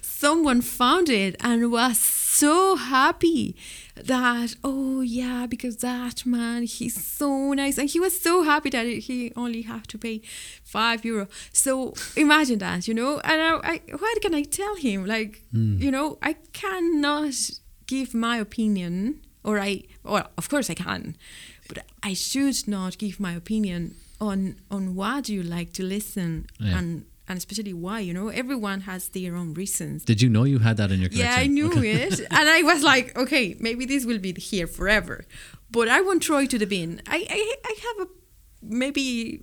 someone 0.00 0.62
found 0.62 1.10
it 1.10 1.36
and 1.40 1.70
was 1.70 1.98
so 1.98 2.76
happy 2.76 3.56
that 4.04 4.54
oh 4.62 5.00
yeah 5.00 5.46
because 5.46 5.78
that 5.78 6.26
man 6.26 6.64
he's 6.64 7.02
so 7.04 7.52
nice. 7.52 7.78
And 7.78 7.88
he 7.88 7.98
was 8.00 8.20
so 8.20 8.42
happy 8.42 8.70
that 8.70 8.86
he 8.86 9.32
only 9.36 9.62
have 9.62 9.86
to 9.88 9.98
pay 9.98 10.20
five 10.62 11.04
euro. 11.04 11.28
So 11.52 11.94
imagine 12.16 12.58
that 12.58 12.86
you 12.88 12.94
know? 12.94 13.20
And 13.24 13.40
I, 13.42 13.72
I 13.72 13.80
what 13.96 14.20
can 14.22 14.34
I 14.34 14.42
tell 14.42 14.76
him? 14.76 15.06
Like 15.06 15.42
hmm. 15.50 15.80
you 15.80 15.90
know 15.90 16.18
I 16.22 16.34
cannot 16.52 17.34
give 17.86 18.14
my 18.14 18.36
opinion 18.38 19.20
or 19.44 19.58
I 19.58 19.84
well 20.02 20.28
of 20.36 20.48
course 20.48 20.68
I 20.70 20.74
can 20.74 21.16
but 21.68 21.78
I 22.02 22.14
should 22.14 22.68
not 22.68 22.98
give 22.98 23.18
my 23.18 23.32
opinion 23.32 23.96
on 24.20 24.56
on 24.70 24.94
what 24.94 25.28
you 25.28 25.42
like 25.42 25.72
to 25.74 25.82
listen 25.82 26.46
Yeah. 26.58 26.78
and 26.78 27.04
and 27.28 27.36
especially 27.38 27.72
why 27.72 27.98
you 28.00 28.14
know 28.14 28.28
everyone 28.28 28.80
has 28.82 29.08
their 29.08 29.34
own 29.36 29.52
reasons 29.54 30.04
Did 30.04 30.22
you 30.22 30.28
know 30.28 30.44
you 30.44 30.58
had 30.60 30.76
that 30.76 30.90
in 30.92 31.00
your 31.00 31.08
collection? 31.10 31.32
yeah, 31.34 31.42
I 31.44 31.46
knew 31.46 31.68
Okay. 31.72 32.02
it. 32.02 32.20
And 32.38 32.48
I 32.48 32.62
was 32.62 32.82
like, 32.82 33.16
okay, 33.18 33.56
maybe 33.60 33.84
this 33.86 34.04
will 34.04 34.18
be 34.18 34.32
here 34.34 34.66
forever. 34.66 35.24
But 35.70 35.88
I 35.88 36.00
won't 36.00 36.22
throw 36.24 36.38
it 36.38 36.50
to 36.50 36.58
the 36.58 36.66
bin. 36.66 37.02
I, 37.08 37.18
I, 37.38 37.54
I 37.64 37.74
have 37.86 38.06
a 38.06 38.10
maybe, 38.62 39.42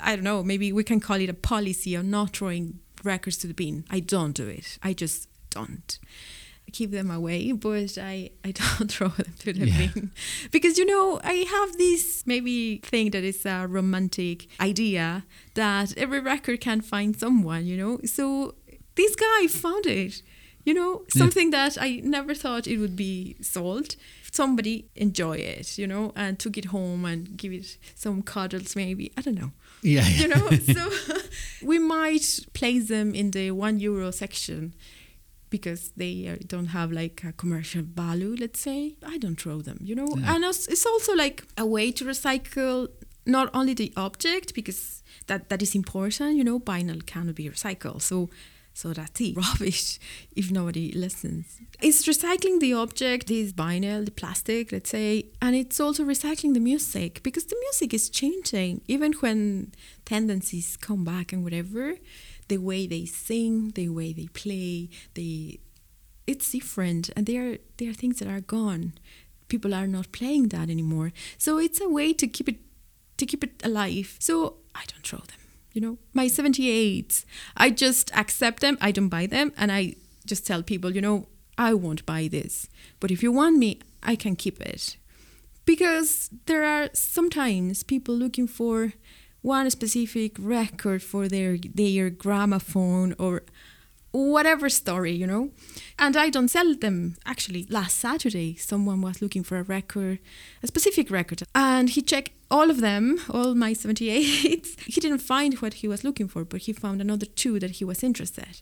I 0.00 0.14
don't 0.16 0.24
know, 0.24 0.42
maybe 0.42 0.72
we 0.72 0.84
can 0.84 1.00
call 1.00 1.16
it 1.20 1.28
a 1.30 1.34
policy 1.34 1.94
of 1.94 2.04
not 2.04 2.36
throwing 2.36 2.80
records 3.04 3.36
to 3.38 3.46
the 3.46 3.54
bin. 3.54 3.84
I 3.90 4.00
don't 4.00 4.34
do 4.34 4.46
it. 4.48 4.78
I 4.82 4.92
just 4.92 5.28
don't. 5.50 5.98
Keep 6.76 6.90
them 6.98 7.10
away, 7.10 7.40
but 7.52 7.90
I, 8.12 8.30
I 8.48 8.50
don't 8.60 8.90
throw 8.94 9.08
them 9.08 9.32
to 9.42 9.52
the 9.52 9.66
Yeah. 9.66 9.78
bin. 9.94 10.10
Because, 10.54 10.74
you 10.80 10.86
know, 10.92 11.06
I 11.34 11.36
have 11.56 11.70
this 11.84 12.02
maybe 12.26 12.56
thing 12.92 13.06
that 13.14 13.24
is 13.32 13.40
a 13.46 13.66
romantic 13.78 14.38
idea 14.70 15.24
that 15.54 15.88
every 16.04 16.20
record 16.32 16.60
can 16.60 16.80
find 16.92 17.10
someone, 17.24 17.62
you 17.70 17.76
know? 17.82 17.94
So 18.04 18.54
this 19.00 19.14
guy 19.16 19.46
found 19.64 19.86
it, 19.86 20.22
you 20.68 20.74
know, 20.78 20.92
Yeah. 21.14 21.18
something 21.22 21.48
that 21.56 21.72
I 21.80 22.00
never 22.16 22.34
thought 22.42 22.66
it 22.66 22.78
would 22.82 22.96
be 23.08 23.36
sold. 23.40 23.96
Somebody 24.32 24.76
enjoy 24.96 25.36
it, 25.56 25.78
you 25.78 25.86
know, 25.92 26.12
and 26.14 26.38
took 26.38 26.56
it 26.58 26.66
home 26.66 27.02
and 27.10 27.20
give 27.40 27.52
it 27.60 27.78
some 27.94 28.22
cuddles, 28.22 28.76
maybe. 28.76 29.04
I 29.16 29.20
don't 29.24 29.38
know 29.42 29.52
Yeah. 29.82 30.08
you 30.22 30.28
know 30.34 30.46
so 30.76 30.82
we 31.70 31.78
might 31.96 32.26
place 32.58 32.84
them 32.94 33.14
in 33.20 33.30
the 33.36 33.46
one 33.66 33.76
euro 33.86 34.10
section 34.24 34.74
because 35.56 35.82
they 36.02 36.14
uh, 36.28 36.36
don't 36.52 36.70
have 36.78 36.88
like 37.02 37.16
a 37.30 37.32
commercial 37.42 37.82
value 37.82 38.34
let's 38.42 38.60
say 38.68 38.78
i 39.14 39.16
don't 39.22 39.40
throw 39.40 39.58
them 39.68 39.78
you 39.88 39.94
know? 40.00 40.08
Yeah. 40.16 40.34
and 40.34 40.44
it's, 40.44 40.66
it's 40.74 40.86
also 40.92 41.12
like 41.24 41.38
a 41.64 41.66
way 41.74 41.86
to 41.98 42.02
recycle 42.04 42.88
not 43.36 43.46
only 43.58 43.74
the 43.82 43.92
object 44.06 44.54
because 44.58 45.02
that 45.28 45.48
that 45.50 45.60
is 45.66 45.74
important 45.74 46.36
you 46.38 46.44
know? 46.48 46.58
Vinyl 46.60 47.00
cannot 47.12 47.34
be 47.42 47.48
recycled 47.56 48.02
so 48.02 48.28
so 48.76 48.92
that's 48.92 49.18
it. 49.22 49.34
Rubbish 49.44 49.98
if 50.40 50.50
nobody 50.50 50.92
listens. 50.92 51.46
It's 51.80 52.06
recycling 52.06 52.60
the 52.60 52.74
object 52.74 53.28
this 53.28 53.52
vinyl 53.52 54.04
the 54.04 54.10
plastic 54.10 54.70
let's 54.70 54.90
say 54.90 55.26
and 55.40 55.56
it's 55.56 55.80
also 55.80 56.04
recycling 56.04 56.52
the 56.52 56.60
music 56.60 57.22
because 57.22 57.46
the 57.46 57.56
music 57.66 57.94
is 57.94 58.10
changing. 58.10 58.82
Even 58.86 59.12
when 59.14 59.72
tendencies 60.04 60.76
come 60.76 61.04
back 61.04 61.32
and 61.32 61.42
whatever 61.42 61.94
the 62.48 62.58
way 62.58 62.86
they 62.86 63.04
sing 63.04 63.70
the 63.70 63.88
way 63.88 64.12
they 64.12 64.26
play 64.28 64.88
they 65.14 65.58
it's 66.26 66.50
different 66.50 67.10
and 67.16 67.26
there 67.26 67.52
are 67.52 67.56
there 67.76 67.90
are 67.90 67.94
things 67.94 68.18
that 68.18 68.28
are 68.28 68.40
gone. 68.40 68.94
People 69.48 69.72
are 69.72 69.86
not 69.86 70.10
playing 70.10 70.48
that 70.48 70.68
anymore. 70.68 71.12
So 71.38 71.58
it's 71.58 71.80
a 71.80 71.88
way 71.88 72.12
to 72.14 72.26
keep 72.26 72.48
it 72.48 72.58
to 73.16 73.26
keep 73.26 73.44
it 73.44 73.62
alive. 73.64 74.16
So 74.18 74.56
i 74.74 74.82
don't 74.88 75.06
throw 75.06 75.20
them 75.20 75.38
you 75.72 75.82
know? 75.82 75.98
My 76.14 76.26
78s 76.26 77.24
i 77.56 77.70
just 77.70 78.10
accept 78.16 78.60
them 78.60 78.78
i 78.80 78.90
don't 78.90 79.10
buy 79.10 79.26
them 79.26 79.52
and 79.58 79.70
i 79.70 79.94
just 80.24 80.46
tell 80.46 80.62
people 80.62 80.94
you 80.94 81.02
know 81.02 81.28
i 81.58 81.74
won't 81.74 82.06
buy 82.06 82.28
this 82.28 82.68
but 82.98 83.10
if 83.10 83.22
you 83.22 83.30
want 83.30 83.58
me 83.58 83.80
i 84.06 84.16
can 84.16 84.36
keep 84.36 84.60
it. 84.60 84.96
Because 85.64 86.30
there 86.46 86.64
are 86.64 86.88
sometimes 86.94 87.82
people 87.82 88.14
looking 88.14 88.46
for 88.46 88.92
one 89.46 89.70
specific 89.70 90.32
record 90.38 91.02
for 91.02 91.28
their 91.28 91.56
their 91.56 92.10
gramophone 92.10 93.14
or 93.16 93.42
whatever 94.10 94.68
story, 94.68 95.12
you 95.12 95.26
know. 95.26 95.50
And 95.98 96.16
I 96.16 96.30
don't 96.30 96.48
sell 96.48 96.74
them. 96.74 97.16
Actually, 97.24 97.66
last 97.70 97.96
Saturday, 97.98 98.56
someone 98.56 99.00
was 99.00 99.22
looking 99.22 99.44
for 99.44 99.58
a 99.58 99.62
record, 99.62 100.18
a 100.62 100.66
specific 100.66 101.10
record, 101.10 101.42
and 101.54 101.90
he 101.90 102.02
checked 102.02 102.32
all 102.50 102.70
of 102.70 102.80
them, 102.80 103.20
all 103.30 103.54
my 103.54 103.72
78s. 103.72 104.80
he 104.94 105.00
didn't 105.00 105.18
find 105.18 105.54
what 105.60 105.74
he 105.74 105.88
was 105.88 106.02
looking 106.02 106.28
for, 106.28 106.44
but 106.44 106.62
he 106.62 106.72
found 106.72 107.00
another 107.00 107.26
two 107.26 107.60
that 107.60 107.72
he 107.78 107.84
was 107.84 108.02
interested. 108.02 108.60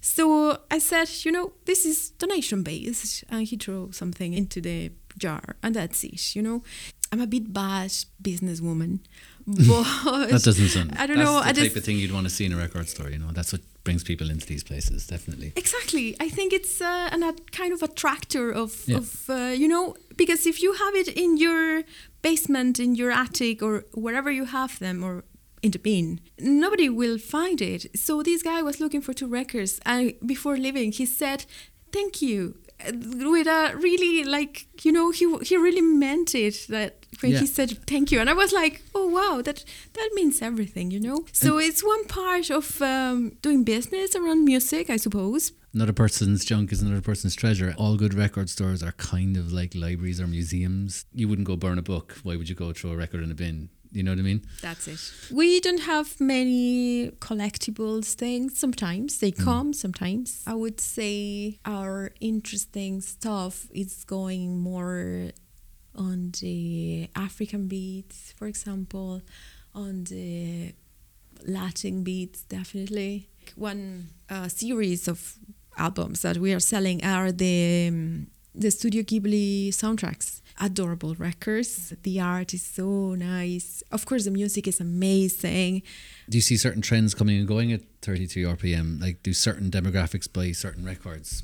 So 0.00 0.58
I 0.70 0.78
said, 0.78 1.08
you 1.24 1.32
know, 1.32 1.52
this 1.64 1.84
is 1.84 2.10
donation 2.10 2.62
based, 2.62 3.24
and 3.30 3.46
he 3.46 3.56
threw 3.56 3.90
something 3.92 4.34
into 4.34 4.60
the 4.60 4.92
jar, 5.16 5.56
and 5.62 5.74
that's 5.74 6.04
it. 6.04 6.36
You 6.36 6.42
know, 6.42 6.62
I'm 7.12 7.20
a 7.20 7.26
bit 7.26 7.52
bad 7.52 7.90
businesswoman, 8.22 8.98
but 9.46 10.30
That 10.30 10.42
doesn't 10.44 10.68
sound. 10.68 10.92
I 10.98 11.06
don't 11.06 11.16
that's 11.18 11.28
know. 11.30 11.40
The 11.40 11.48
I 11.48 11.52
type 11.52 11.64
just 11.64 11.76
of 11.76 11.84
thing 11.84 11.98
you'd 11.98 12.12
want 12.12 12.26
to 12.26 12.30
see 12.34 12.44
in 12.44 12.52
a 12.52 12.56
record 12.56 12.88
store. 12.88 13.08
You 13.10 13.18
know, 13.18 13.30
that's 13.32 13.52
what 13.52 13.60
brings 13.84 14.02
people 14.02 14.30
into 14.30 14.46
these 14.46 14.64
places. 14.64 15.06
Definitely. 15.06 15.52
Exactly. 15.56 16.16
I 16.18 16.28
think 16.28 16.52
it's 16.52 16.80
uh, 16.80 17.08
an, 17.12 17.22
a 17.22 17.34
kind 17.52 17.72
of 17.72 17.82
attractor 17.82 18.50
of, 18.50 18.82
Yeah. 18.86 18.96
of 18.96 19.30
uh, 19.30 19.34
you 19.56 19.68
know, 19.68 19.94
because 20.16 20.46
if 20.46 20.62
you 20.62 20.72
have 20.72 20.94
it 20.94 21.08
in 21.08 21.36
your 21.36 21.82
basement, 22.22 22.80
in 22.80 22.94
your 22.94 23.10
attic, 23.10 23.62
or 23.62 23.84
wherever 23.92 24.30
you 24.30 24.46
have 24.46 24.78
them, 24.78 25.04
or 25.04 25.24
in 25.62 25.70
the 25.70 25.78
bin, 25.78 26.20
nobody 26.38 26.88
will 26.88 27.18
find 27.18 27.60
it. 27.60 27.86
So 27.98 28.22
this 28.22 28.42
guy 28.42 28.62
was 28.62 28.80
looking 28.80 29.02
for 29.02 29.12
two 29.12 29.26
records, 29.28 29.78
and 29.86 30.14
before 30.24 30.56
leaving, 30.56 30.90
he 30.92 31.06
said, 31.06 31.44
"Thank 31.92 32.20
you." 32.22 32.56
Uh, 32.80 32.92
With 33.32 33.46
a 33.46 33.74
really 33.76 34.24
like 34.24 34.66
you 34.84 34.92
know 34.92 35.10
he 35.10 35.24
he 35.42 35.56
really 35.56 35.80
meant 35.82 36.34
it 36.34 36.66
that 36.68 36.92
when 37.20 37.32
Yeah. 37.32 37.40
he 37.40 37.46
said 37.46 37.78
thank 37.86 38.10
you 38.12 38.20
and 38.20 38.28
I 38.28 38.34
was 38.34 38.52
like 38.52 38.82
oh 38.94 39.06
wow 39.08 39.42
that 39.42 39.64
that 39.92 40.10
means 40.14 40.42
everything 40.42 40.90
you 40.90 41.00
know 41.00 41.24
so 41.32 41.58
it's 41.58 41.82
one 41.84 42.04
part 42.06 42.50
of 42.50 42.80
um, 42.82 43.36
doing 43.42 43.64
business 43.64 44.14
around 44.16 44.44
music 44.44 44.90
I 44.90 44.96
suppose 44.98 45.52
Another 45.74 45.92
person's 45.92 46.44
junk 46.44 46.70
is 46.70 46.80
another 46.82 47.00
person's 47.00 47.34
treasure. 47.34 47.74
All 47.76 47.96
good 47.96 48.14
record 48.14 48.48
stores 48.48 48.80
are 48.80 48.92
kind 48.92 49.36
of 49.36 49.52
like 49.52 49.74
libraries 49.74 50.20
or 50.20 50.28
museums. 50.28 51.04
You 51.12 51.26
wouldn't 51.28 51.48
go 51.48 51.56
burn 51.56 51.78
a 51.78 51.82
book. 51.82 52.16
Why 52.22 52.36
would 52.36 52.48
you 52.48 52.54
go 52.54 52.72
throw 52.72 52.92
a 52.92 52.96
record 52.96 53.24
in 53.24 53.30
a 53.32 53.34
bin? 53.34 53.70
You 53.94 54.02
know 54.02 54.10
what 54.10 54.18
I 54.18 54.22
mean? 54.22 54.42
That's 54.60 54.88
it. 54.88 55.00
We 55.32 55.60
don't 55.60 55.82
have 55.82 56.20
many 56.20 57.10
collectibles 57.20 58.14
things. 58.14 58.58
Sometimes 58.58 59.18
they 59.18 59.30
come, 59.30 59.72
sometimes. 59.72 60.42
I 60.46 60.54
would 60.54 60.80
say 60.80 61.60
our 61.64 62.10
interesting 62.20 63.00
stuff 63.00 63.68
is 63.72 64.04
going 64.04 64.58
more 64.58 65.30
on 65.94 66.32
the 66.40 67.08
African 67.14 67.68
beats, 67.68 68.34
for 68.36 68.48
example, 68.48 69.22
on 69.74 70.04
the 70.04 70.74
Latin 71.46 72.02
beats, 72.02 72.42
definitely. 72.42 73.28
One 73.54 74.08
uh, 74.28 74.48
series 74.48 75.06
of 75.06 75.36
albums 75.78 76.22
that 76.22 76.38
we 76.38 76.52
are 76.52 76.60
selling 76.60 77.04
are 77.04 77.30
the 77.30 77.88
um, 77.88 78.26
the 78.54 78.70
Studio 78.70 79.02
Ghibli 79.02 79.68
soundtracks. 79.68 80.40
Adorable 80.60 81.14
records. 81.16 81.92
The 82.02 82.20
art 82.20 82.54
is 82.54 82.62
so 82.62 83.14
nice. 83.14 83.82
Of 83.90 84.06
course, 84.06 84.24
the 84.24 84.30
music 84.30 84.68
is 84.68 84.80
amazing. 84.80 85.82
Do 86.30 86.38
you 86.38 86.42
see 86.42 86.56
certain 86.56 86.80
trends 86.82 87.14
coming 87.14 87.38
and 87.38 87.48
going 87.48 87.72
at 87.72 87.82
32 88.02 88.46
RPM? 88.46 89.00
Like, 89.00 89.22
do 89.22 89.32
certain 89.32 89.70
demographics 89.70 90.32
play 90.32 90.52
certain 90.52 90.84
records? 90.84 91.42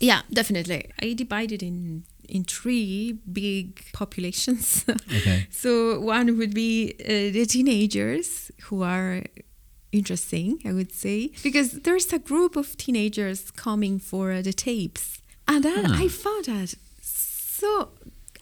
Yeah, 0.00 0.22
definitely. 0.32 0.90
I 1.02 1.14
divided 1.14 1.62
in 1.62 2.04
in 2.28 2.42
three 2.44 3.18
big 3.30 3.84
populations. 3.92 4.84
Okay. 4.88 5.46
so 5.50 6.00
one 6.00 6.38
would 6.38 6.54
be 6.54 6.94
uh, 7.04 7.32
the 7.32 7.44
teenagers 7.46 8.50
who 8.62 8.82
are 8.82 9.22
interesting, 9.92 10.58
I 10.64 10.72
would 10.72 10.92
say, 10.92 11.30
because 11.42 11.82
there's 11.82 12.12
a 12.12 12.18
group 12.18 12.56
of 12.56 12.76
teenagers 12.76 13.50
coming 13.50 13.98
for 14.00 14.32
uh, 14.32 14.42
the 14.42 14.52
tapes, 14.52 15.20
and 15.46 15.62
then 15.64 15.84
Ah. 15.86 16.00
I 16.02 16.08
found 16.08 16.46
that 16.46 16.74
so 17.02 17.90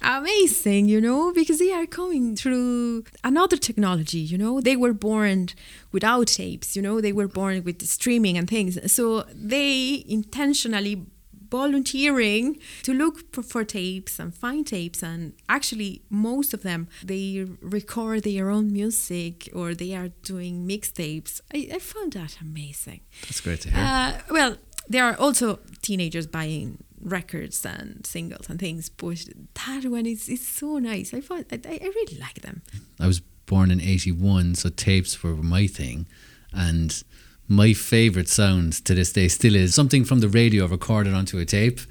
amazing, 0.02 0.88
you 0.88 1.00
know, 1.00 1.32
because 1.32 1.58
they 1.58 1.72
are 1.72 1.86
coming 1.86 2.36
through 2.36 3.04
another 3.24 3.56
technology, 3.56 4.18
you 4.18 4.38
know. 4.38 4.60
They 4.60 4.76
were 4.76 4.92
born 4.92 5.48
without 5.92 6.26
tapes, 6.28 6.76
you 6.76 6.82
know, 6.82 7.00
they 7.00 7.12
were 7.12 7.28
born 7.28 7.64
with 7.64 7.82
streaming 7.86 8.36
and 8.38 8.48
things. 8.48 8.92
So 8.92 9.24
they 9.34 10.04
intentionally 10.08 11.06
volunteering 11.50 12.58
to 12.82 12.94
look 12.94 13.30
for, 13.32 13.42
for 13.42 13.62
tapes 13.62 14.18
and 14.18 14.34
find 14.34 14.66
tapes 14.66 15.02
and 15.02 15.34
actually 15.50 16.00
most 16.08 16.54
of 16.54 16.62
them 16.62 16.88
they 17.04 17.46
record 17.60 18.22
their 18.22 18.48
own 18.48 18.72
music 18.72 19.50
or 19.52 19.74
they 19.74 19.94
are 19.94 20.08
doing 20.22 20.66
mixtapes 20.66 21.42
I, 21.54 21.68
I 21.74 21.78
found 21.78 22.14
that 22.14 22.38
amazing 22.40 23.00
That's 23.22 23.42
great 23.42 23.60
to 23.62 23.70
hear. 23.70 23.84
uh, 23.84 24.12
well, 24.30 24.56
there 24.88 25.04
are 25.04 25.14
also 25.16 25.58
teenagers 25.82 26.26
buying 26.26 26.82
records 27.02 27.64
and 27.66 28.06
singles 28.06 28.48
and 28.48 28.58
things, 28.60 28.88
but 28.88 29.24
that 29.66 29.84
one 29.84 30.06
is, 30.06 30.28
is 30.28 30.46
so 30.46 30.78
nice. 30.78 31.12
I 31.12 31.20
find 31.20 31.44
I, 31.52 31.56
I 31.82 31.84
really 31.94 32.18
like 32.18 32.42
them. 32.42 32.62
I 33.00 33.06
was 33.06 33.20
born 33.46 33.70
in 33.70 33.80
81, 33.80 34.54
so 34.54 34.68
tapes 34.70 35.22
were 35.22 35.34
my 35.36 35.66
thing. 35.66 36.06
And 36.52 37.02
my 37.48 37.72
favourite 37.72 38.28
sound 38.28 38.72
to 38.84 38.94
this 38.94 39.12
day 39.12 39.28
still 39.28 39.54
is 39.56 39.74
something 39.74 40.04
from 40.04 40.20
the 40.20 40.28
radio 40.28 40.66
recorded 40.66 41.12
onto 41.14 41.38
a 41.38 41.44
tape. 41.44 41.80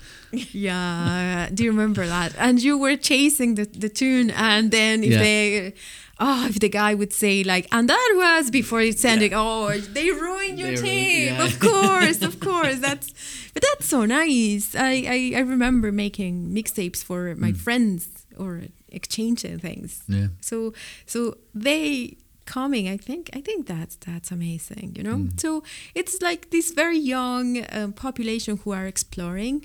Yeah, 0.54 1.50
do 1.54 1.64
you 1.66 1.72
remember 1.72 2.06
that? 2.08 2.34
And 2.38 2.62
you 2.62 2.78
were 2.78 2.96
chasing 2.96 3.56
the, 3.56 3.66
the 3.66 3.90
tune, 3.90 4.30
and 4.32 4.72
then 4.72 5.04
if 5.04 5.12
Yeah. 5.12 5.20
they, 5.20 5.74
oh, 6.24 6.46
if 6.52 6.58
the 6.60 6.70
guy 6.70 6.92
would 6.94 7.12
say 7.24 7.44
like, 7.44 7.66
and 7.72 7.90
that 7.90 8.10
was 8.16 8.50
before 8.52 8.82
it's 8.90 9.04
ending. 9.04 9.34
Oh, 9.34 9.72
they 9.98 10.10
ruined 10.12 10.58
your 10.60 10.72
They 10.76 10.82
ru- 10.82 10.88
tape. 10.88 11.32
yeah. 11.32 11.46
Of 11.48 11.54
course, 11.60 12.22
of 12.30 12.40
course. 12.48 12.78
That's, 12.80 13.08
but 13.54 13.62
that's 13.68 13.88
so 13.94 14.06
nice. 14.06 14.66
I 14.76 14.94
I, 15.18 15.20
I 15.40 15.42
remember 15.56 15.92
making 15.92 16.34
mixtapes 16.58 17.04
for 17.04 17.36
my 17.46 17.52
friends 17.66 18.02
or 18.38 18.52
exchanging 18.90 19.60
things. 19.60 20.04
Yeah. 20.08 20.28
So 20.42 20.74
so 21.06 21.20
they 21.66 22.18
coming 22.46 22.86
i 22.90 22.98
think 22.98 23.30
i 23.40 23.40
think 23.48 23.66
that's 23.68 23.96
that's 24.08 24.30
amazing 24.32 24.88
you 24.98 25.04
know 25.08 25.20
so 25.38 25.64
it's 26.00 26.16
like 26.22 26.42
this 26.50 26.72
very 26.84 26.98
young 26.98 27.64
um, 27.72 27.94
population 27.94 28.58
who 28.64 28.72
are 28.80 28.88
exploring 28.88 29.58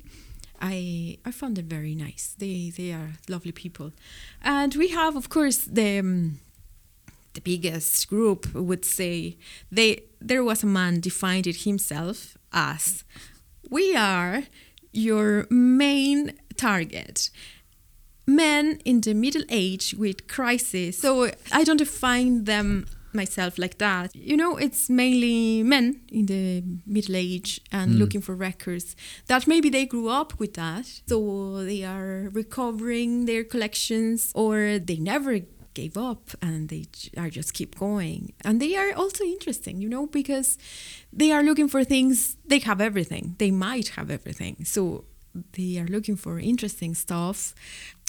i 0.61 1.17
i 1.25 1.31
found 1.41 1.57
them 1.57 1.67
very 1.79 1.95
nice 1.95 2.35
they 2.39 2.71
they 2.77 2.93
are 2.93 3.11
lovely 3.29 3.51
people 3.51 3.89
and 4.43 4.75
we 4.77 4.89
have 4.89 5.17
of 5.17 5.27
course 5.29 5.59
the 5.79 5.99
um, 5.99 6.39
the 7.37 7.41
biggest 7.41 8.09
group 8.09 8.53
would 8.55 8.85
say 8.85 9.39
they 9.71 10.03
there 10.21 10.43
was 10.43 10.63
a 10.63 10.67
man 10.67 11.01
defined 11.01 11.47
it 11.47 11.63
himself 11.63 12.37
as 12.53 13.05
we 13.71 13.95
are 13.95 14.43
your 14.93 15.47
main 15.51 16.33
target 16.57 17.31
men 18.27 18.81
in 18.85 19.01
the 19.03 19.15
middle 19.15 19.45
age 19.49 19.95
with 19.97 20.27
crisis. 20.27 20.99
So 20.99 21.31
I 21.53 21.65
don't 21.65 21.77
define 21.77 22.45
them 22.45 22.87
myself 23.13 23.59
like 23.59 23.79
that. 23.79 24.15
You 24.15 24.37
know, 24.37 24.57
it's 24.57 24.91
mainly 24.91 25.63
men 25.63 26.03
in 26.09 26.27
the 26.27 26.63
middle 26.87 27.17
age 27.17 27.61
and 27.73 27.93
hmm. 27.93 27.99
looking 27.99 28.21
for 28.21 28.35
records 28.35 28.95
that 29.27 29.47
maybe 29.47 29.71
they 29.71 29.87
grew 29.87 30.09
up 30.09 30.39
with 30.39 30.55
that. 30.55 30.87
So 31.09 31.65
they 31.65 31.83
are 31.83 32.29
recovering 32.33 33.25
their 33.25 33.43
collections 33.43 34.33
or 34.35 34.79
they 34.79 34.97
never 34.97 35.41
gave 35.81 35.97
up 36.11 36.23
and 36.41 36.69
they 36.73 36.85
are 37.23 37.31
just 37.39 37.51
keep 37.59 37.73
going. 37.79 38.23
And 38.47 38.55
they 38.63 38.73
are 38.81 38.93
also 39.03 39.23
interesting, 39.25 39.81
you 39.83 39.89
know, 39.95 40.07
because 40.21 40.59
they 41.13 41.31
are 41.35 41.45
looking 41.49 41.69
for 41.69 41.85
things, 41.85 42.37
they 42.53 42.61
have 42.61 42.81
everything. 42.81 43.25
They 43.39 43.51
might 43.51 43.89
have 43.97 44.09
everything. 44.11 44.65
So 44.65 45.05
they 45.53 45.79
are 45.79 45.87
looking 45.97 46.17
for 46.17 46.39
interesting 46.39 46.95
stuff 46.95 47.55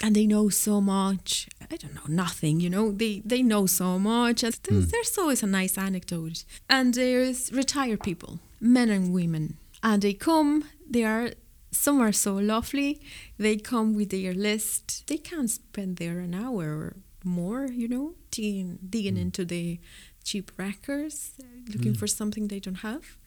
and 0.03 0.15
they 0.15 0.25
know 0.25 0.49
so 0.49 0.79
much. 0.79 1.47
I 1.73 1.75
don't 1.75 1.95
know 1.99 2.09
nothing 2.25 2.59
you 2.59 2.69
know. 2.69 2.91
They 2.91 3.21
they 3.25 3.41
know 3.51 3.65
so 3.65 3.99
much 3.99 4.43
and 4.43 4.53
there's, 4.63 4.85
hmm. 4.85 4.89
there's 4.91 5.17
always 5.17 5.43
a 5.43 5.47
nice 5.47 5.77
anecdote. 5.77 6.45
And 6.69 6.93
there's 6.93 7.51
retired 7.51 8.01
people 8.09 8.39
men 8.59 8.89
and 8.89 9.13
women. 9.13 9.57
And 9.83 10.01
they 10.01 10.13
come 10.13 10.51
they 10.89 11.03
are 11.03 11.31
some 11.71 12.01
are 12.01 12.13
so 12.13 12.33
lovely. 12.35 12.91
They 13.37 13.57
come 13.57 13.89
with 13.93 14.09
their 14.09 14.33
list. 14.33 15.07
They 15.07 15.17
can't 15.17 15.49
spend 15.49 15.97
there 15.97 16.19
an 16.19 16.33
hour 16.33 16.65
or 16.81 16.95
more 17.27 17.67
you 17.67 17.87
know 17.87 18.13
digging, 18.31 18.79
digging 18.89 19.15
mm. 19.15 19.21
into 19.21 19.45
the 19.45 19.79
cheap 20.23 20.51
records 20.57 21.33
looking 21.73 21.93
mm. 21.93 21.97
for 21.97 22.07
something 22.07 22.47
they 22.47 22.59
don't 22.59 22.75
have 22.75 23.17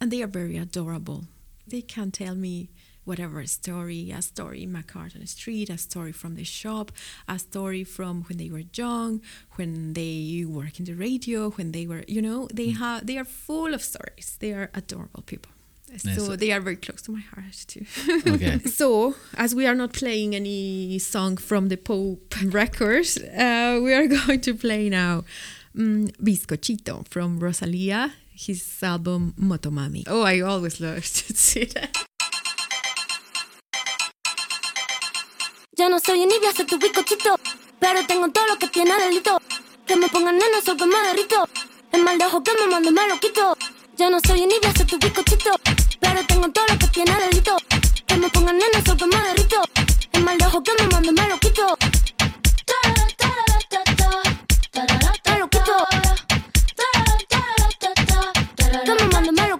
and 0.00 0.10
they 0.10 0.22
are 0.22 0.28
very 0.28 0.56
adorable. 0.56 1.24
They 1.66 1.82
can 1.82 2.10
tell 2.10 2.34
me 2.34 2.70
whatever 3.04 3.44
story, 3.46 4.10
a 4.10 4.20
story 4.20 4.62
in 4.62 4.72
McCurtain 4.72 5.26
Street, 5.26 5.70
a 5.70 5.78
story 5.78 6.12
from 6.12 6.34
the 6.34 6.44
shop, 6.44 6.92
a 7.26 7.38
story 7.38 7.84
from 7.84 8.24
when 8.24 8.38
they 8.38 8.50
were 8.50 8.64
young, 8.74 9.22
when 9.56 9.94
they 9.94 10.44
work 10.46 10.78
in 10.78 10.84
the 10.84 10.92
radio, 10.92 11.50
when 11.50 11.72
they 11.72 11.86
were, 11.86 12.04
you 12.06 12.20
know, 12.20 12.48
they 12.52 12.68
mm. 12.68 12.76
have, 12.76 13.06
they 13.06 13.16
are 13.18 13.24
full 13.24 13.72
of 13.74 13.82
stories. 13.82 14.36
They 14.40 14.52
are 14.52 14.70
adorable 14.74 15.22
people. 15.22 15.52
So 15.96 16.10
Yes. 16.10 16.36
they 16.38 16.52
are 16.52 16.60
very 16.60 16.76
close 16.76 17.00
to 17.02 17.12
my 17.12 17.20
heart 17.20 17.54
too. 17.66 17.84
Okay. 18.26 18.58
so, 18.66 19.14
as 19.36 19.54
we 19.54 19.66
are 19.66 19.74
not 19.74 19.92
playing 19.92 20.34
any 20.34 20.98
song 20.98 21.36
from 21.38 21.68
the 21.68 21.76
Pope 21.76 22.34
records, 22.44 23.16
uh, 23.18 23.80
we 23.82 23.94
are 23.94 24.06
going 24.26 24.40
to 24.42 24.54
play 24.54 24.88
now 24.90 25.24
um, 25.76 26.08
Bizcochito 26.22 27.06
from 27.08 27.38
Rosalia, 27.40 28.12
his 28.32 28.62
album 28.82 29.34
Motomami. 29.40 30.04
Oh, 30.06 30.22
I 30.22 30.40
always 30.40 30.80
love 30.80 30.96
to 31.02 31.34
see 31.34 31.64
that. 31.64 31.96
Ya 35.76 35.88
no 35.88 35.98
soy 35.98 36.20
envidia, 36.22 36.52
soy 36.52 36.66
tu 36.66 36.78
bizcochito. 36.78 37.36
Pero 37.80 38.04
tengo 38.06 38.28
todo 38.32 38.46
lo 38.48 38.56
que 38.58 38.68
tiene 38.68 38.90
delito. 38.98 39.38
Que 39.86 39.96
me 39.96 40.08
pongan 40.08 40.36
nena, 40.36 40.60
soy 40.64 40.76
que 40.76 40.86
me 40.86 40.96
derrito. 41.06 41.48
El 41.92 42.02
mal 42.04 42.18
de 42.18 42.24
ojo 42.26 42.42
que 42.42 42.52
me 42.60 42.66
mando 42.68 42.90
me 42.90 43.06
lo 43.08 43.18
quito. 43.20 43.56
Ya 43.96 44.10
no 44.10 44.18
soy 44.20 44.42
envidia, 44.42 44.72
soy 44.76 44.86
tu 44.86 44.98
bizcochito. 44.98 45.52
Pero 46.00 46.24
tengo 46.26 46.48
todo 46.50 46.66
lo 46.68 46.78
que 46.78 46.86
tiene 46.88 47.14
delito. 47.14 47.56
Que 48.06 48.16
me 48.16 48.28
pongan 48.28 48.56
nena, 48.56 48.84
soy 48.84 48.96
que 48.96 49.06
me 49.06 49.16
derrito. 49.22 49.62
El 50.12 50.24
mal 50.24 50.38
de 50.38 50.44
que 50.44 50.82
me 50.82 50.88
mando 50.88 51.12
me 51.12 51.28
lo 51.28 51.38
quito. 51.38 51.76
Que 58.84 58.94
me 58.94 59.06
mando 59.12 59.32
me 59.32 59.48
lo. 59.48 59.58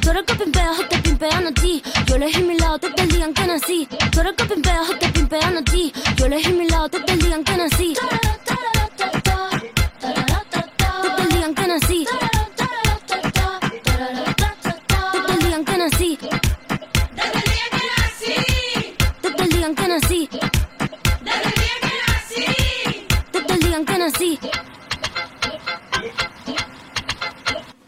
Tú 0.00 0.12
que 0.12 0.22
te 0.22 0.98
pimpean 1.02 1.46
a 1.46 1.52
ti. 1.54 1.82
Yo 2.06 2.16
elegí 2.16 2.42
mi 2.42 2.56
lado 2.58 2.78
día 2.78 3.24
en 3.24 3.34
que 3.34 3.46
nací. 3.46 3.88
Tú 4.12 4.20
que 4.22 4.32
te 4.42 5.36
a 5.58 5.64
ti. 5.64 5.92
Yo 6.16 6.26
elegí 6.26 6.52
mi 6.52 6.68
lado 6.68 6.88
día 6.88 7.34
en 7.36 7.44
que 7.44 7.56
nací. 7.56 7.94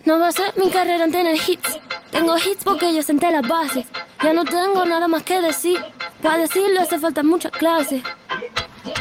No 0.06 0.20
va 0.20 0.28
a 0.28 0.32
ser 0.32 0.54
mi 0.56 0.70
carrera 0.70 1.02
en 1.02 1.10
tener 1.10 1.34
hits. 1.34 1.80
Tengo 2.12 2.38
hits 2.38 2.62
porque 2.62 2.94
yo 2.94 3.02
senté 3.02 3.28
las 3.32 3.42
bases. 3.42 3.86
Ya 4.22 4.32
no 4.32 4.44
tengo 4.44 4.84
nada 4.84 5.08
más 5.08 5.24
que 5.24 5.40
decir. 5.40 5.84
Para 6.22 6.38
decirlo 6.38 6.80
hace 6.80 6.96
falta 6.96 7.24
mucha 7.24 7.50
clase. 7.50 8.04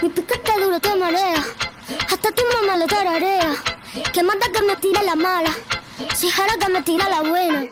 Mi 0.02 0.10
piquete 0.10 0.52
duro 0.60 0.80
te 0.80 0.96
marea. 0.96 1.46
Hasta 2.12 2.32
tu 2.32 2.42
mamá 2.56 2.76
le 2.78 2.88
tararea. 2.88 3.54
Que 4.12 4.24
manda 4.24 4.48
que 4.52 4.64
me 4.64 4.76
tira 4.78 5.04
la 5.04 5.16
mala. 5.16 5.52
Si 6.16 6.28
jara 6.28 6.58
que 6.58 6.70
me 6.70 6.82
tira 6.82 7.08
la 7.08 7.22
buena. 7.22 7.68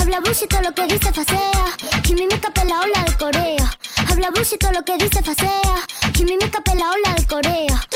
Habla 0.00 0.20
bullshit 0.20 0.52
lo 0.62 0.72
que 0.72 0.86
dice 0.86 1.12
facea. 1.12 1.64
Kimimika 2.04 2.48
pela 2.50 2.80
ola 2.82 3.02
de 3.04 3.16
Corea. 3.16 3.76
Habla 4.08 4.30
bullshit 4.30 4.62
lo 4.72 4.84
que 4.84 4.96
dice 4.98 5.20
facea. 5.20 5.82
Kimimika 6.12 6.60
pela 6.60 6.92
ola 6.92 7.14
de 7.16 7.26
Corea. 7.26 7.88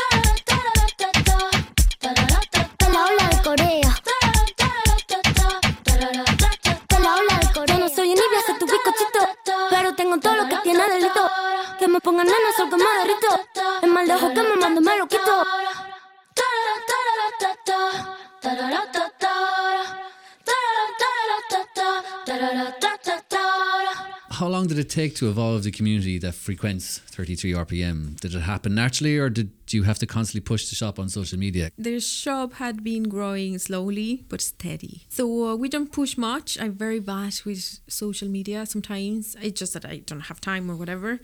Did 24.72 24.87
it 24.87 24.88
take 24.88 25.14
to 25.14 25.28
evolve 25.28 25.64
the 25.64 25.70
community 25.70 26.18
that 26.18 26.35
frequents 26.35 26.98
33 26.98 27.52
RPM? 27.52 28.18
Did 28.20 28.35
it 28.35 28.40
happen 28.40 28.74
naturally 28.74 29.18
or 29.18 29.28
did 29.28 29.50
you 29.68 29.82
have 29.82 29.98
to 29.98 30.06
constantly 30.06 30.40
push 30.40 30.70
the 30.70 30.74
shop 30.74 30.98
on 30.98 31.11
social 31.11 31.38
media? 31.38 31.70
The 31.76 32.00
shop 32.00 32.54
had 32.54 32.82
been 32.82 33.02
growing 33.02 33.58
slowly 33.58 34.24
but 34.30 34.40
steady. 34.40 35.02
So 35.11 35.24
uh, 35.44 35.56
we 35.56 35.68
don't 35.68 35.92
push 35.92 36.16
much. 36.16 36.58
I'm 36.58 36.72
very 36.72 37.00
bad 37.00 37.35
with 37.44 37.80
social 37.87 38.28
media 38.28 38.64
sometimes. 38.64 39.37
It's 39.42 39.58
just 39.58 39.74
that 39.74 39.85
I 39.85 39.98
don't 39.98 40.26
have 40.30 40.40
time 40.40 40.70
or 40.70 40.76
whatever. 40.76 41.20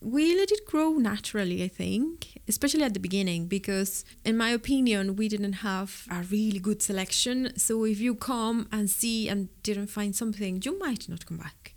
We 0.00 0.34
let 0.34 0.50
it 0.50 0.64
grow 0.66 0.92
naturally, 0.92 1.62
I 1.62 1.68
think, 1.68 2.40
especially 2.48 2.84
at 2.84 2.94
the 2.94 3.00
beginning, 3.00 3.48
because 3.48 4.04
in 4.24 4.36
my 4.38 4.50
opinion, 4.50 5.16
we 5.16 5.28
didn't 5.28 5.58
have 5.70 6.06
a 6.10 6.22
really 6.22 6.58
good 6.58 6.80
selection. 6.80 7.52
So 7.58 7.84
if 7.84 8.00
you 8.00 8.14
come 8.14 8.66
and 8.72 8.88
see 8.88 9.28
and 9.28 9.48
didn't 9.62 9.88
find 9.88 10.16
something, 10.16 10.62
you 10.64 10.78
might 10.78 11.06
not 11.06 11.26
come 11.26 11.38
back. 11.38 11.74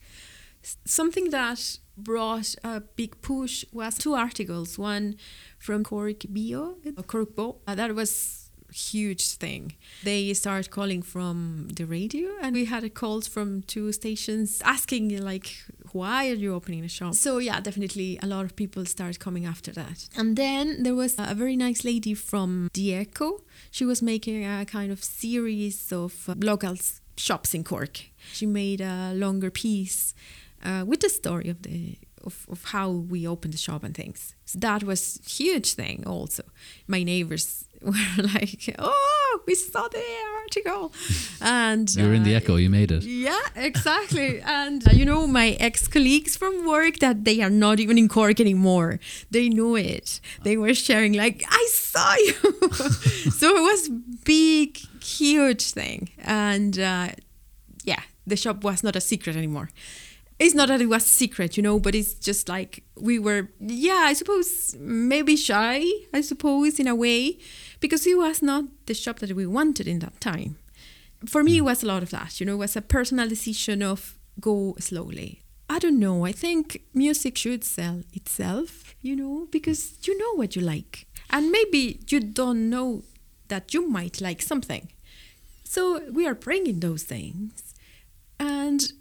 Something 0.86 1.30
that 1.32 1.80
brought 1.98 2.56
a 2.64 2.82
big 2.82 3.22
push 3.22 3.66
was 3.72 3.98
two 3.98 4.14
articles. 4.14 4.78
One 4.78 5.16
from 5.58 5.84
Cork 5.84 6.24
Bio, 6.30 6.78
or 6.98 7.04
Cork 7.04 7.36
Bo. 7.36 7.58
Uh, 7.68 7.76
that 7.76 7.94
was 7.96 8.50
huge 8.74 9.36
thing. 9.36 9.74
They 10.04 10.34
start 10.34 10.70
calling 10.70 11.02
from 11.02 11.68
the 11.74 11.86
radio, 11.86 12.30
and 12.42 12.56
we 12.56 12.66
had 12.66 12.84
a 12.84 12.90
calls 12.90 13.28
from 13.28 13.64
two 13.64 13.92
stations 13.92 14.62
asking 14.64 15.18
like, 15.22 15.48
"Why 15.92 16.30
are 16.30 16.36
you 16.36 16.54
opening 16.54 16.84
a 16.86 16.88
shop?" 16.88 17.16
So 17.16 17.38
yeah, 17.38 17.60
definitely 17.60 18.20
a 18.22 18.28
lot 18.28 18.46
of 18.46 18.56
people 18.56 18.86
start 18.86 19.20
coming 19.20 19.46
after 19.46 19.72
that. 19.74 20.10
And 20.16 20.36
then 20.36 20.84
there 20.84 20.96
was 20.96 21.16
a 21.18 21.36
very 21.36 21.56
nice 21.56 21.84
lady 21.84 22.14
from 22.14 22.70
Echo. 22.78 23.42
She 23.72 23.86
was 23.86 24.02
making 24.02 24.46
a 24.46 24.66
kind 24.66 24.92
of 24.92 25.04
series 25.04 25.92
of 25.92 26.30
uh, 26.30 26.36
local 26.38 26.76
shops 27.18 27.54
in 27.54 27.64
Cork. 27.64 28.10
She 28.34 28.46
made 28.46 28.82
a 28.82 29.14
longer 29.14 29.52
piece 29.52 30.14
uh, 30.64 30.84
with 30.86 31.00
the 31.02 31.10
story 31.10 31.50
of 31.50 31.62
the 31.64 31.98
of, 32.24 32.46
of 32.52 32.64
how 32.66 32.90
we 32.92 33.28
opened 33.28 33.54
the 33.54 33.58
shop 33.58 33.84
and 33.84 33.96
things. 33.96 34.36
So 34.46 34.60
that 34.60 34.84
was 34.84 35.20
huge 35.26 35.74
thing 35.74 36.04
also. 36.06 36.44
My 36.88 37.02
neighbors 37.04 37.66
were 37.82 38.24
like, 38.36 38.76
"Oh, 38.78 39.40
we 39.48 39.56
saw 39.56 39.88
the 39.88 40.04
article," 40.44 40.94
and 41.42 41.90
You 41.96 42.06
were 42.08 42.14
in 42.14 42.24
the 42.24 42.36
uh, 42.36 42.38
echo, 42.38 42.58
you 42.58 42.70
made 42.70 42.92
it. 42.92 43.04
yeah, 43.04 43.42
exactly. 43.56 44.40
and 44.46 44.88
uh, 44.88 44.92
you 44.94 45.06
know, 45.06 45.26
my 45.26 45.58
ex 45.60 45.88
colleagues 45.88 46.38
from 46.38 46.66
work 46.68 47.00
that 47.00 47.26
they 47.26 47.42
are 47.42 47.50
not 47.50 47.80
even 47.80 47.98
in 47.98 48.08
Cork 48.08 48.40
anymore. 48.40 49.00
They 49.32 49.50
knew 49.50 49.76
it. 49.76 50.20
They 50.44 50.58
were 50.58 50.76
sharing 50.76 51.14
like, 51.14 51.44
"I 51.50 51.68
saw 51.72 52.14
you." 52.28 52.34
so 53.32 53.48
it 53.58 53.62
was 53.72 53.90
big, 54.26 54.78
huge 55.04 55.72
thing, 55.72 56.10
and 56.20 56.78
uh, 56.78 57.08
yeah, 57.84 58.02
the 58.28 58.36
shop 58.36 58.64
was 58.64 58.84
not 58.84 58.96
a 58.96 59.02
secret 59.02 59.36
anymore. 59.36 59.70
It's 60.44 60.56
not 60.56 60.70
that 60.70 60.82
it 60.82 60.88
was 60.88 61.06
secret, 61.06 61.56
you 61.56 61.64
know, 61.64 61.80
but 61.80 61.94
it's 61.94 62.16
just 62.16 62.50
like 62.50 62.84
we 62.96 63.20
were, 63.20 63.50
yeah, 63.60 64.04
I 64.06 64.14
suppose 64.14 64.76
maybe 64.80 65.36
shy, 65.36 65.86
I 66.14 66.22
suppose, 66.22 66.80
in 66.80 66.88
a 66.88 66.96
way, 66.96 67.38
because 67.80 68.08
it 68.08 68.18
was 68.18 68.42
not 68.42 68.64
the 68.88 68.96
shop 68.96 69.20
that 69.20 69.34
we 69.34 69.46
wanted 69.46 69.88
in 69.88 70.00
that 70.00 70.20
time 70.20 70.58
for 71.26 71.44
me 71.44 71.58
it 71.58 71.60
hmm. 71.60 71.66
was 71.66 71.84
a 71.84 71.86
lot 71.86 72.02
of 72.02 72.10
that 72.10 72.40
you 72.40 72.46
know 72.48 72.54
it 72.54 72.58
was 72.66 72.76
a 72.76 72.82
personal 72.82 73.28
decision 73.28 73.84
of 73.84 74.18
go 74.40 74.76
slowly. 74.80 75.42
I 75.70 75.80
don't 75.80 76.00
know. 76.00 76.26
I 76.26 76.34
think 76.34 76.82
music 76.94 77.38
should 77.38 77.64
sell 77.64 78.04
itself, 78.12 78.94
you 79.02 79.16
know, 79.16 79.48
because 79.52 79.96
you 80.06 80.18
know 80.18 80.36
what 80.36 80.56
you 80.56 80.62
like. 80.62 81.08
And 81.30 81.50
maybe 81.50 82.02
you 82.10 82.20
don't 82.20 82.70
know 82.70 83.04
that 83.48 83.74
you 83.74 83.88
might 83.88 84.20
like 84.20 84.42
something. 84.42 84.90
So 85.64 86.02
we 86.12 86.28
are 86.28 86.36
bringing 86.36 86.82
those 86.82 87.04
things. 87.04 87.74
And, 88.38 88.92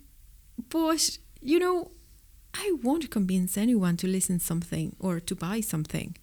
but, 0.69 1.19
you 1.43 1.59
know, 1.59 1.91
I 2.55 2.73
won't 2.83 3.11
convince 3.11 3.57
anyone 3.57 3.97
to 3.99 4.07
listen 4.07 4.41
something 4.41 4.97
or 4.99 5.21
to 5.21 5.35
buy 5.35 5.61
something. 5.61 6.17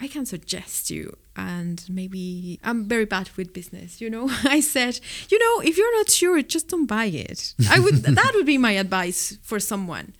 I 0.00 0.08
can 0.08 0.26
suggest 0.26 0.90
you, 0.90 1.16
and 1.36 1.84
maybe 1.88 2.58
I'm 2.64 2.86
very 2.86 3.04
bad 3.04 3.30
with 3.36 3.52
business. 3.52 4.00
You 4.00 4.10
know, 4.10 4.28
I 4.44 4.60
said, 4.60 4.98
you 5.28 5.38
know, 5.38 5.62
if 5.62 5.76
you're 5.78 5.96
not 5.96 6.10
sure, 6.10 6.42
just 6.42 6.68
don't 6.68 6.86
buy 6.86 7.06
it. 7.06 7.54
I 7.70 7.78
would 7.78 7.94
that 8.02 8.32
would 8.34 8.46
be 8.46 8.58
my 8.58 8.72
advice 8.72 9.38
for 9.42 9.60
someone, 9.60 10.14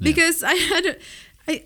because 0.00 0.42
I 0.42 0.54
had, 0.54 0.98
I, 1.46 1.64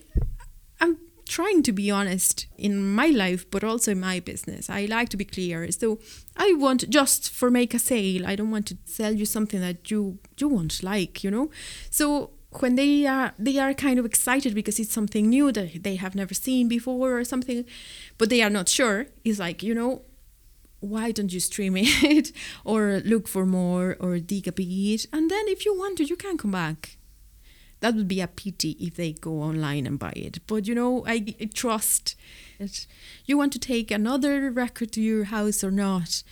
trying 1.31 1.63
to 1.63 1.71
be 1.71 1.89
honest 1.89 2.45
in 2.57 2.93
my 2.93 3.07
life, 3.07 3.49
but 3.49 3.63
also 3.63 3.91
in 3.91 3.99
my 4.01 4.19
business. 4.19 4.69
I 4.69 4.85
like 4.85 5.07
to 5.09 5.17
be 5.17 5.23
clear. 5.23 5.71
So 5.71 5.97
I 6.35 6.53
want 6.57 6.89
just 6.89 7.29
for 7.29 7.49
make 7.49 7.73
a 7.73 7.79
sale. 7.79 8.27
I 8.27 8.35
don't 8.35 8.51
want 8.51 8.67
to 8.67 8.77
sell 8.83 9.13
you 9.13 9.25
something 9.25 9.61
that 9.61 9.89
you 9.89 10.19
you 10.37 10.49
won't 10.49 10.83
like. 10.83 11.23
You 11.23 11.31
know, 11.31 11.49
so 11.89 12.31
when 12.59 12.75
they 12.75 13.07
are 13.07 13.33
they 13.39 13.57
are 13.59 13.73
kind 13.73 13.97
of 13.97 14.05
excited 14.05 14.53
because 14.53 14.77
it's 14.77 14.91
something 14.91 15.29
new 15.29 15.53
that 15.53 15.83
they 15.83 15.95
have 15.95 16.15
never 16.15 16.33
seen 16.33 16.67
before 16.67 17.17
or 17.17 17.23
something 17.23 17.63
but 18.17 18.29
they 18.29 18.41
are 18.41 18.49
not 18.49 18.67
sure 18.67 19.05
it's 19.23 19.39
like 19.39 19.63
you 19.63 19.73
know 19.73 20.01
why 20.81 21.11
don't 21.11 21.31
you 21.31 21.39
stream 21.39 21.75
it 21.77 22.33
or 22.65 23.01
look 23.05 23.29
for 23.29 23.45
more 23.45 23.95
or 24.01 24.19
dig 24.19 24.49
a 24.49 24.51
bit 24.51 25.05
and 25.13 25.31
then 25.31 25.45
if 25.47 25.65
you 25.65 25.73
want 25.73 25.97
to 25.97 26.03
you 26.03 26.17
can 26.17 26.37
come 26.37 26.51
back 26.51 26.97
that 27.81 27.93
would 27.95 28.07
be 28.07 28.21
a 28.21 28.27
pity 28.27 28.71
if 28.79 28.95
they 28.95 29.11
go 29.11 29.41
online 29.41 29.85
and 29.85 29.99
buy 29.99 30.13
it 30.15 30.39
but 30.47 30.67
you 30.67 30.73
know 30.75 31.03
i, 31.05 31.15
I 31.41 31.45
trust 31.53 32.15
that 32.59 32.87
you 33.25 33.37
want 33.37 33.51
to 33.53 33.59
take 33.59 33.91
another 33.91 34.49
record 34.51 34.91
to 34.93 35.01
your 35.01 35.25
house 35.25 35.63
or 35.63 35.71
not 35.71 36.23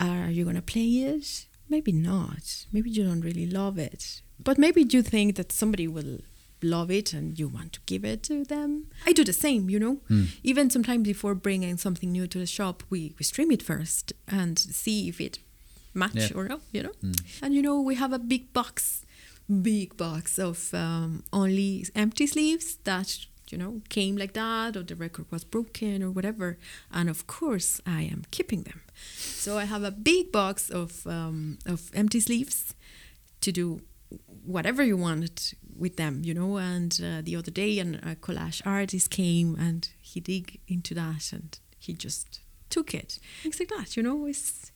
are 0.00 0.30
you 0.30 0.44
going 0.44 0.56
to 0.56 0.62
play 0.62 0.88
it 1.12 1.46
maybe 1.68 1.92
not 1.92 2.66
maybe 2.72 2.90
you 2.90 3.04
don't 3.04 3.22
really 3.22 3.46
love 3.46 3.78
it 3.78 4.22
but 4.38 4.58
maybe 4.58 4.82
you 4.88 5.02
think 5.02 5.36
that 5.36 5.50
somebody 5.52 5.88
will 5.88 6.20
love 6.62 6.90
it 6.90 7.12
and 7.12 7.38
you 7.38 7.48
want 7.48 7.72
to 7.74 7.80
give 7.86 8.04
it 8.04 8.22
to 8.24 8.42
them. 8.44 8.86
I 9.06 9.12
do 9.12 9.24
the 9.24 9.32
same, 9.32 9.68
you 9.70 9.78
know. 9.78 9.96
Hmm. 10.08 10.24
Even 10.42 10.68
sometimes 10.70 11.04
before 11.04 11.34
bringing 11.34 11.76
something 11.76 12.10
new 12.10 12.26
to 12.26 12.38
the 12.38 12.46
shop, 12.46 12.82
we, 12.90 13.14
we 13.18 13.24
stream 13.24 13.50
it 13.50 13.62
first 13.62 14.12
and 14.26 14.58
see 14.58 15.08
if 15.08 15.20
it 15.20 15.38
match 15.94 16.14
Yeah. 16.14 16.28
or 16.34 16.48
not, 16.48 16.60
you 16.72 16.82
know. 16.82 16.92
Hmm. 17.00 17.12
And 17.42 17.54
you 17.54 17.62
know, 17.62 17.80
we 17.80 17.94
have 17.96 18.12
a 18.12 18.18
big 18.18 18.52
box, 18.52 19.04
big 19.62 19.96
box 19.96 20.38
of 20.38 20.74
um, 20.74 21.22
only 21.32 21.86
empty 21.94 22.26
sleeves 22.26 22.78
that 22.84 23.26
you 23.48 23.56
know 23.56 23.80
came 23.88 24.16
like 24.16 24.32
that 24.32 24.76
or 24.76 24.82
the 24.82 24.96
record 24.96 25.26
was 25.30 25.44
broken 25.44 26.02
or 26.02 26.10
whatever 26.10 26.58
and 26.92 27.08
of 27.08 27.28
course 27.28 27.80
i 27.86 28.02
am 28.02 28.24
keeping 28.32 28.64
them 28.64 28.80
so 29.16 29.56
i 29.56 29.64
have 29.64 29.84
a 29.84 29.92
big 29.92 30.32
box 30.32 30.68
of 30.68 31.06
um, 31.06 31.56
of 31.64 31.90
empty 31.94 32.18
sleeves 32.18 32.74
to 33.40 33.52
do 33.52 33.80
whatever 34.44 34.82
you 34.82 34.96
wanted 34.96 35.54
with 35.76 35.96
them, 35.96 36.22
you 36.24 36.34
know. 36.34 36.56
And 36.56 36.98
uh, 37.02 37.20
the 37.22 37.36
other 37.36 37.50
day, 37.50 37.78
an, 37.78 37.96
a 37.96 38.14
collage 38.16 38.62
artist 38.64 39.10
came 39.10 39.56
and 39.56 39.88
he 40.00 40.20
dig 40.20 40.60
into 40.68 40.94
that 40.94 41.32
and 41.32 41.58
he 41.78 41.92
just 41.92 42.40
took 42.70 42.94
it. 42.94 43.18
Things 43.42 43.58
like 43.58 43.68
that, 43.68 43.96
you 43.96 44.02
know. 44.02 44.26
it's 44.26 44.72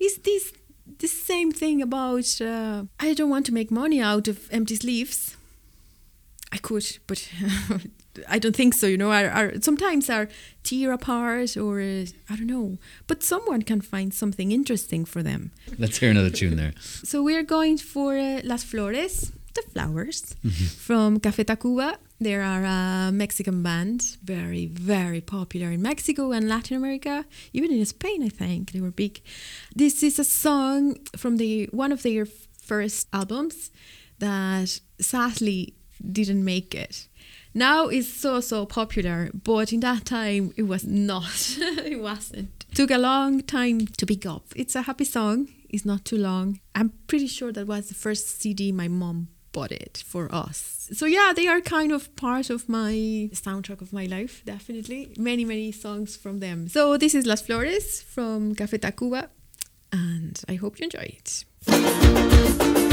is 0.00 0.18
this 0.18 0.52
the 0.98 1.08
same 1.08 1.52
thing 1.52 1.82
about? 1.82 2.40
Uh, 2.40 2.84
I 2.98 3.14
don't 3.14 3.30
want 3.30 3.46
to 3.46 3.54
make 3.54 3.70
money 3.70 4.00
out 4.00 4.28
of 4.28 4.48
empty 4.50 4.76
sleeves. 4.76 5.36
I 6.50 6.56
could, 6.56 6.98
but 7.06 7.28
I 8.28 8.38
don't 8.38 8.56
think 8.56 8.74
so. 8.74 8.86
You 8.86 8.96
know, 8.96 9.12
our, 9.12 9.28
our 9.28 9.60
sometimes 9.60 10.08
our 10.08 10.28
tear 10.62 10.92
apart, 10.92 11.56
or 11.56 11.80
uh, 11.80 12.06
I 12.30 12.36
don't 12.36 12.46
know. 12.46 12.78
But 13.06 13.22
someone 13.22 13.62
can 13.62 13.80
find 13.80 14.14
something 14.14 14.50
interesting 14.50 15.04
for 15.04 15.22
them. 15.22 15.52
Let's 15.78 15.98
hear 15.98 16.10
another 16.10 16.30
tune 16.30 16.56
there. 16.56 16.72
So 16.80 17.22
we 17.22 17.36
are 17.36 17.42
going 17.42 17.76
for 17.78 18.16
uh, 18.16 18.40
Las 18.44 18.64
Flores, 18.64 19.32
the 19.62 19.70
flowers, 19.70 20.34
mm-hmm. 20.44 20.64
from 20.64 21.20
Café 21.20 21.44
Tacuba. 21.44 21.96
They 22.20 22.34
are 22.34 22.64
a 22.64 23.12
Mexican 23.12 23.62
band, 23.62 24.16
very, 24.22 24.66
very 24.66 25.20
popular 25.20 25.70
in 25.70 25.82
Mexico 25.82 26.32
and 26.32 26.48
Latin 26.48 26.76
America, 26.76 27.24
even 27.52 27.70
in 27.70 27.84
Spain, 27.84 28.24
I 28.24 28.28
think 28.28 28.72
they 28.72 28.80
were 28.80 28.90
big. 28.90 29.20
This 29.74 30.02
is 30.02 30.18
a 30.18 30.24
song 30.24 30.96
from 31.16 31.36
the 31.36 31.68
one 31.72 31.92
of 31.92 32.02
their 32.02 32.26
first 32.60 33.06
albums 33.12 33.70
that 34.18 34.80
sadly 35.00 35.74
didn't 36.00 36.44
make 36.44 36.74
it. 36.74 37.08
Now 37.54 37.88
it's 37.88 38.12
so 38.12 38.40
so 38.40 38.66
popular, 38.66 39.30
but 39.32 39.72
in 39.72 39.80
that 39.80 40.04
time 40.04 40.52
it 40.56 40.64
was 40.64 40.84
not. 40.84 41.56
it 41.58 42.00
wasn't. 42.00 42.66
Took 42.74 42.90
a 42.90 42.98
long 42.98 43.42
time 43.42 43.86
to 43.86 44.06
pick 44.06 44.26
up. 44.26 44.44
It's 44.54 44.74
a 44.76 44.82
happy 44.82 45.04
song. 45.04 45.48
It's 45.68 45.84
not 45.84 46.04
too 46.04 46.18
long. 46.18 46.60
I'm 46.74 46.92
pretty 47.06 47.26
sure 47.26 47.52
that 47.52 47.66
was 47.66 47.88
the 47.88 47.94
first 47.94 48.40
CD 48.40 48.72
my 48.72 48.88
mom 48.88 49.28
bought 49.58 49.72
it 49.72 50.04
for 50.06 50.24
us. 50.32 50.88
So 50.92 51.04
yeah, 51.06 51.32
they 51.34 51.46
are 51.48 51.60
kind 51.60 51.90
of 51.92 52.02
part 52.16 52.48
of 52.50 52.68
my 52.68 52.94
soundtrack 53.32 53.80
of 53.80 53.92
my 53.92 54.06
life, 54.06 54.34
definitely. 54.44 55.00
Many 55.18 55.44
many 55.44 55.72
songs 55.72 56.16
from 56.16 56.38
them. 56.40 56.68
So 56.68 56.96
this 56.96 57.14
is 57.14 57.26
Las 57.26 57.42
Flores 57.42 58.02
from 58.14 58.54
Café 58.54 58.78
Tacuba, 58.78 59.22
and 59.92 60.34
I 60.52 60.54
hope 60.62 60.78
you 60.78 60.84
enjoy 60.84 61.08
it. 61.18 62.87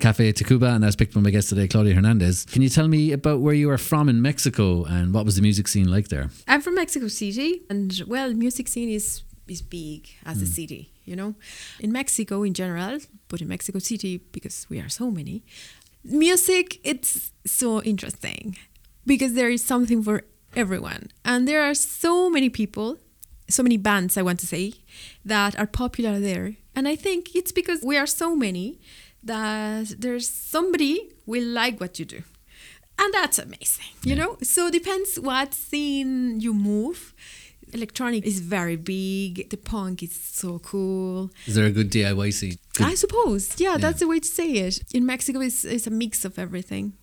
Cafe 0.00 0.32
Tacuba, 0.32 0.74
and 0.74 0.84
I 0.84 0.88
was 0.88 0.96
picked 0.96 1.14
by 1.14 1.20
my 1.20 1.30
guest 1.30 1.50
today, 1.50 1.68
Claudia 1.68 1.94
Hernandez. 1.94 2.46
Can 2.46 2.62
you 2.62 2.70
tell 2.70 2.88
me 2.88 3.12
about 3.12 3.40
where 3.40 3.52
you 3.52 3.70
are 3.70 3.78
from 3.78 4.08
in 4.08 4.22
Mexico 4.22 4.84
and 4.84 5.12
what 5.12 5.26
was 5.26 5.36
the 5.36 5.42
music 5.42 5.68
scene 5.68 5.88
like 5.88 6.08
there? 6.08 6.30
I'm 6.48 6.62
from 6.62 6.74
Mexico 6.74 7.08
City, 7.08 7.62
and 7.68 8.02
well, 8.06 8.32
music 8.32 8.66
scene 8.68 8.88
is 8.88 9.22
is 9.46 9.60
big 9.60 10.08
as 10.24 10.38
a 10.40 10.46
hmm. 10.46 10.52
city. 10.52 10.92
You 11.04 11.16
know, 11.16 11.34
in 11.80 11.92
Mexico 11.92 12.42
in 12.42 12.54
general, 12.54 12.98
but 13.28 13.42
in 13.42 13.48
Mexico 13.48 13.78
City 13.78 14.18
because 14.32 14.66
we 14.70 14.80
are 14.80 14.88
so 14.88 15.10
many. 15.10 15.44
Music, 16.02 16.80
it's 16.82 17.32
so 17.44 17.82
interesting 17.82 18.56
because 19.04 19.34
there 19.34 19.50
is 19.50 19.62
something 19.62 20.02
for 20.02 20.22
everyone, 20.56 21.08
and 21.26 21.46
there 21.46 21.62
are 21.62 21.74
so 21.74 22.30
many 22.30 22.48
people, 22.48 22.96
so 23.50 23.62
many 23.62 23.76
bands. 23.76 24.16
I 24.16 24.22
want 24.22 24.40
to 24.40 24.46
say 24.46 24.72
that 25.26 25.58
are 25.58 25.66
popular 25.66 26.18
there, 26.18 26.54
and 26.74 26.88
I 26.88 26.96
think 26.96 27.34
it's 27.34 27.52
because 27.52 27.82
we 27.82 27.98
are 27.98 28.06
so 28.06 28.34
many 28.34 28.80
that 29.22 29.94
there's 29.98 30.28
somebody 30.28 31.10
will 31.26 31.44
like 31.46 31.80
what 31.80 31.98
you 31.98 32.04
do. 32.04 32.22
And 32.98 33.14
that's 33.14 33.38
amazing 33.38 33.90
you 34.04 34.14
know? 34.14 34.36
So 34.42 34.70
depends 34.70 35.18
what 35.18 35.54
scene 35.54 36.40
you 36.40 36.54
move. 36.54 37.14
Electronic 37.72 38.26
is 38.26 38.40
very 38.40 38.76
big. 38.76 39.48
The 39.50 39.56
punk 39.56 40.02
is 40.02 40.12
so 40.14 40.58
cool. 40.58 41.30
Is 41.46 41.54
there 41.54 41.66
a 41.66 41.70
good 41.70 41.90
DIY 41.90 42.32
scene? 42.32 42.56
Good- 42.74 42.86
i 42.86 42.94
suppose. 42.94 43.60
Yeah, 43.60 43.76
that's 43.76 44.00
the 44.00 44.08
way 44.08 44.18
to 44.18 44.26
say 44.26 44.50
it. 44.52 44.82
In 44.92 45.06
mexico 45.06 45.40
is 45.40 45.64
is 45.64 45.86
a 45.86 45.90
mix 45.90 46.24
of 46.24 46.38
everything. 46.38 46.94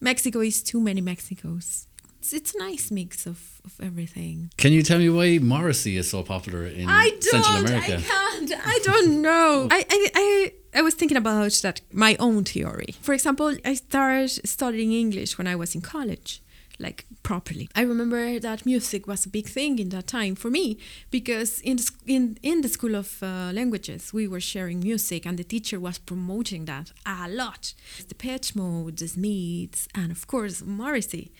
Mexico 0.00 0.40
is 0.40 0.62
too 0.62 0.80
many 0.80 1.02
mexicos. 1.02 1.86
It's, 2.18 2.32
it's 2.32 2.54
a 2.54 2.58
nice 2.58 2.90
mix 2.90 3.26
of, 3.26 3.38
of 3.66 3.78
everything. 3.82 4.50
Can 4.56 4.72
you 4.72 4.82
tell 4.82 4.98
me 4.98 5.10
why 5.10 5.38
Morrissey 5.38 5.98
is 5.98 6.08
so 6.08 6.22
popular 6.22 6.64
in 6.64 6.88
I 6.88 7.10
don't. 7.10 7.22
Central 7.22 7.56
America? 7.56 7.96
I 7.98 8.00
can't. 8.00 8.52
I 8.64 8.78
don't 8.82 9.20
know. 9.20 9.68
I, 9.78 9.84
I, 9.90 10.10
I, 10.14 10.52
I 10.74 10.82
was 10.82 10.94
thinking 10.94 11.16
about 11.16 11.52
that, 11.62 11.80
my 11.92 12.16
own 12.18 12.44
theory. 12.44 12.96
For 13.00 13.14
example, 13.14 13.56
I 13.64 13.74
started 13.74 14.46
studying 14.46 14.92
English 14.92 15.38
when 15.38 15.46
I 15.46 15.54
was 15.54 15.74
in 15.76 15.80
college, 15.80 16.42
like 16.80 17.06
properly. 17.22 17.68
I 17.76 17.82
remember 17.82 18.40
that 18.40 18.66
music 18.66 19.06
was 19.06 19.24
a 19.24 19.28
big 19.28 19.46
thing 19.46 19.78
in 19.78 19.90
that 19.90 20.08
time 20.08 20.34
for 20.34 20.50
me 20.50 20.78
because 21.12 21.60
in 21.60 21.76
the, 21.76 21.90
in, 22.06 22.38
in 22.42 22.62
the 22.62 22.68
School 22.68 22.96
of 22.96 23.22
uh, 23.22 23.52
Languages, 23.54 24.12
we 24.12 24.26
were 24.26 24.40
sharing 24.40 24.80
music 24.80 25.24
and 25.24 25.38
the 25.38 25.44
teacher 25.44 25.78
was 25.78 25.98
promoting 25.98 26.64
that 26.64 26.90
a 27.06 27.28
lot. 27.28 27.74
Depeche 28.08 28.56
Mode, 28.56 28.96
the 28.96 29.06
Smiths, 29.06 29.86
and 29.94 30.10
of 30.10 30.26
course, 30.26 30.60
Morrissey. 30.62 31.32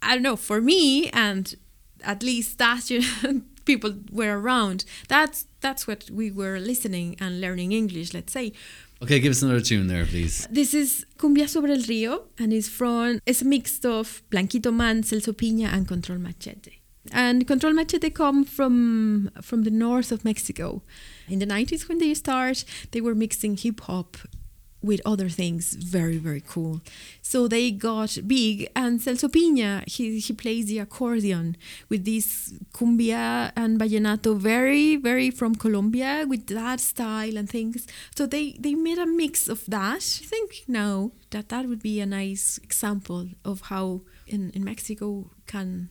I 0.00 0.14
don't 0.14 0.22
know, 0.22 0.36
for 0.36 0.62
me, 0.62 1.10
and 1.10 1.54
at 2.02 2.22
least 2.22 2.56
that 2.58 2.90
people 3.72 3.92
were 4.20 4.34
around. 4.40 4.78
That's 5.14 5.38
that's 5.64 5.82
what 5.88 6.00
we 6.20 6.26
were 6.40 6.58
listening 6.70 7.08
and 7.20 7.40
learning 7.44 7.70
English. 7.72 8.08
Let's 8.14 8.32
say 8.32 8.52
Okay, 9.02 9.18
give 9.24 9.30
us 9.36 9.42
another 9.42 9.62
tune 9.70 9.86
there, 9.92 10.04
please. 10.12 10.34
this 10.60 10.74
is 10.74 11.06
Cumbia 11.20 11.46
sobre 11.48 11.70
el 11.72 11.82
Río, 11.90 12.14
and 12.38 12.52
it's 12.52 12.68
from 12.68 13.18
it's 13.26 13.42
a 13.42 13.46
mix 13.46 13.66
of 13.84 14.22
Blanquito 14.30 14.70
Man, 14.70 15.02
Celso 15.02 15.32
Piña, 15.32 15.68
and 15.74 15.88
Control 15.88 16.18
Machete. 16.18 16.74
And 17.12 17.46
Control 17.46 17.72
Machete 17.72 18.10
come 18.10 18.44
from 18.44 19.30
from 19.40 19.62
the 19.64 19.70
north 19.86 20.12
of 20.12 20.24
Mexico. 20.30 20.82
In 21.28 21.38
the 21.38 21.46
90s, 21.46 21.88
when 21.88 21.98
they 21.98 22.12
start, 22.14 22.64
they 22.92 23.00
were 23.00 23.14
mixing 23.14 23.56
hip 23.56 23.80
hop 23.88 24.16
with 24.82 25.00
other 25.04 25.28
things. 25.28 25.74
Very 25.74 26.16
very 26.16 26.40
cool. 26.40 26.80
So 27.22 27.48
they 27.48 27.70
got 27.70 28.16
big. 28.26 28.70
And 28.74 29.00
Celso 29.00 29.28
Piña 29.28 29.88
he, 29.88 30.18
he 30.18 30.32
plays 30.32 30.66
the 30.66 30.78
accordion 30.78 31.56
with 31.88 32.04
this 32.04 32.52
cumbia 32.72 33.52
and 33.56 33.78
vallenato 33.78 34.36
very 34.36 34.96
very 34.96 35.30
from 35.30 35.54
Colombia 35.54 36.24
with 36.26 36.46
that 36.48 36.80
style 36.80 37.36
and 37.36 37.48
things. 37.48 37.86
So 38.16 38.26
they 38.26 38.52
they 38.58 38.74
made 38.74 38.98
a 38.98 39.06
mix 39.06 39.48
of 39.48 39.64
that. 39.66 40.02
I 40.22 40.26
think 40.26 40.64
now 40.66 41.12
that 41.30 41.48
that 41.50 41.66
would 41.66 41.82
be 41.82 42.00
a 42.00 42.06
nice 42.06 42.58
example 42.62 43.28
of 43.44 43.62
how 43.62 44.02
in, 44.26 44.50
in 44.50 44.64
Mexico 44.64 45.30
can 45.46 45.90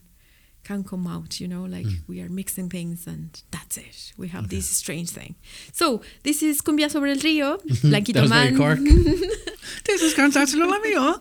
can 0.63 0.83
come 0.83 1.07
out 1.07 1.39
you 1.39 1.47
know 1.47 1.63
like 1.63 1.87
we 2.07 2.21
are 2.21 2.29
mixing 2.29 2.69
things 2.69 3.07
and 3.07 3.41
that's 3.51 3.77
it. 3.77 4.13
We 4.17 4.27
have 4.29 4.49
this 4.49 4.67
strange 4.67 5.09
thing. 5.09 5.35
So 5.71 6.01
this 6.23 6.43
is 6.43 6.61
cumbia 6.61 6.89
sobre 6.89 7.11
el 7.11 7.17
río 7.17 7.57
blanquito 7.83 8.13
That 8.13 8.21
was 8.21 8.31
very 8.31 8.51
man. 8.51 8.57
Cork. 8.57 8.79
this 9.85 10.01
is 10.01 10.13
Constantino 10.13 10.67
Lamio. 10.67 11.19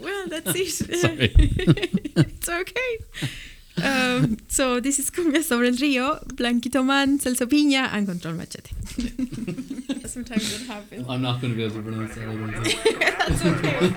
well 0.02 0.28
that's 0.28 0.54
it. 0.54 0.90
It's 2.16 2.48
okay. 2.48 2.98
Um, 3.82 4.36
so 4.48 4.78
this 4.80 4.98
is 4.98 5.10
cumbia 5.10 5.42
sobre 5.42 5.68
el 5.68 5.74
río 5.76 6.20
blanquito 6.26 6.84
man 6.84 7.18
celso 7.18 7.46
piña 7.46 7.90
and 7.92 8.06
control 8.06 8.34
machete. 8.34 8.70
Sometimes 10.06 10.60
it 10.60 10.66
happens. 10.66 11.06
I'm 11.08 11.22
not 11.22 11.40
going 11.40 11.52
to 11.52 11.56
be 11.56 11.64
able 11.64 11.76
to 11.76 11.82
pronounce 11.82 12.14
that. 12.14 12.28
I 12.28 13.42
don't 13.42 13.96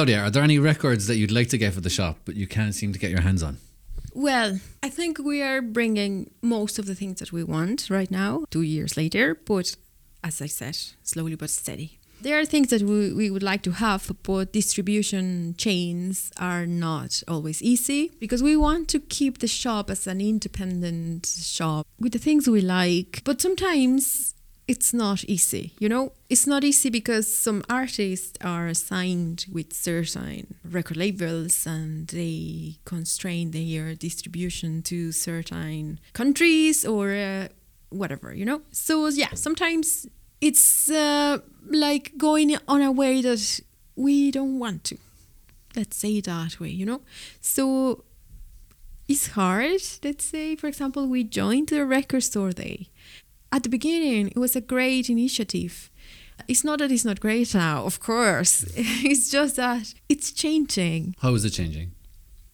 Claudia, 0.00 0.22
are 0.22 0.30
there 0.30 0.42
any 0.42 0.58
records 0.58 1.08
that 1.08 1.16
you'd 1.16 1.30
like 1.30 1.50
to 1.50 1.58
get 1.58 1.74
for 1.74 1.82
the 1.82 1.90
shop 1.90 2.20
but 2.24 2.34
you 2.34 2.46
can't 2.46 2.74
seem 2.74 2.90
to 2.90 2.98
get 2.98 3.10
your 3.10 3.20
hands 3.20 3.42
on? 3.42 3.58
Well, 4.14 4.58
I 4.82 4.88
think 4.88 5.18
we 5.18 5.42
are 5.42 5.60
bringing 5.60 6.30
most 6.40 6.78
of 6.78 6.86
the 6.86 6.94
things 6.94 7.18
that 7.18 7.32
we 7.32 7.44
want 7.44 7.90
right 7.90 8.10
now, 8.10 8.46
two 8.48 8.62
years 8.62 8.96
later, 8.96 9.34
but 9.34 9.76
as 10.24 10.40
I 10.40 10.46
said, 10.46 10.78
slowly 11.02 11.34
but 11.34 11.50
steady. 11.50 11.98
There 12.22 12.40
are 12.40 12.46
things 12.46 12.70
that 12.70 12.80
we, 12.80 13.12
we 13.12 13.30
would 13.30 13.42
like 13.42 13.60
to 13.64 13.72
have, 13.72 14.10
but 14.22 14.54
distribution 14.54 15.54
chains 15.58 16.32
are 16.38 16.64
not 16.64 17.22
always 17.28 17.60
easy 17.60 18.10
because 18.18 18.42
we 18.42 18.56
want 18.56 18.88
to 18.88 19.00
keep 19.00 19.40
the 19.40 19.46
shop 19.46 19.90
as 19.90 20.06
an 20.06 20.22
independent 20.22 21.26
shop 21.26 21.86
with 21.98 22.12
the 22.12 22.18
things 22.18 22.48
we 22.48 22.62
like. 22.62 23.20
But 23.24 23.42
sometimes 23.42 24.34
it's 24.70 24.94
not 24.94 25.24
easy, 25.24 25.72
you 25.80 25.88
know? 25.88 26.12
It's 26.28 26.46
not 26.46 26.62
easy 26.62 26.90
because 26.90 27.26
some 27.26 27.64
artists 27.68 28.38
are 28.40 28.72
signed 28.72 29.46
with 29.50 29.72
certain 29.72 30.54
record 30.64 30.96
labels 30.96 31.66
and 31.66 32.06
they 32.06 32.76
constrain 32.84 33.50
their 33.50 33.96
distribution 33.96 34.82
to 34.82 35.10
certain 35.10 35.98
countries 36.12 36.86
or 36.86 37.10
uh, 37.10 37.48
whatever, 37.88 38.32
you 38.32 38.44
know? 38.44 38.62
So, 38.70 39.08
yeah, 39.08 39.34
sometimes 39.34 40.06
it's 40.40 40.88
uh, 40.88 41.38
like 41.68 42.16
going 42.16 42.56
on 42.68 42.80
a 42.80 42.92
way 42.92 43.22
that 43.22 43.60
we 43.96 44.30
don't 44.30 44.60
want 44.60 44.84
to. 44.84 44.98
Let's 45.74 45.96
say 45.96 46.20
that 46.20 46.60
way, 46.60 46.70
you 46.70 46.86
know? 46.86 47.00
So, 47.40 48.04
it's 49.08 49.26
hard. 49.30 49.82
Let's 50.04 50.24
say, 50.24 50.54
for 50.54 50.68
example, 50.68 51.08
we 51.08 51.24
joined 51.24 51.70
the 51.70 51.84
record 51.84 52.22
store 52.22 52.52
day 52.52 52.88
at 53.52 53.62
the 53.62 53.68
beginning, 53.68 54.28
it 54.28 54.38
was 54.38 54.54
a 54.54 54.60
great 54.60 55.10
initiative. 55.10 55.90
It's 56.48 56.64
not 56.64 56.78
that 56.78 56.90
it's 56.90 57.04
not 57.04 57.20
great 57.20 57.54
now, 57.54 57.84
of 57.84 58.00
course. 58.00 58.64
it's 58.76 59.30
just 59.30 59.56
that 59.56 59.92
it's 60.08 60.32
changing. 60.32 61.14
How 61.20 61.34
is 61.34 61.44
it 61.44 61.50
changing? 61.50 61.92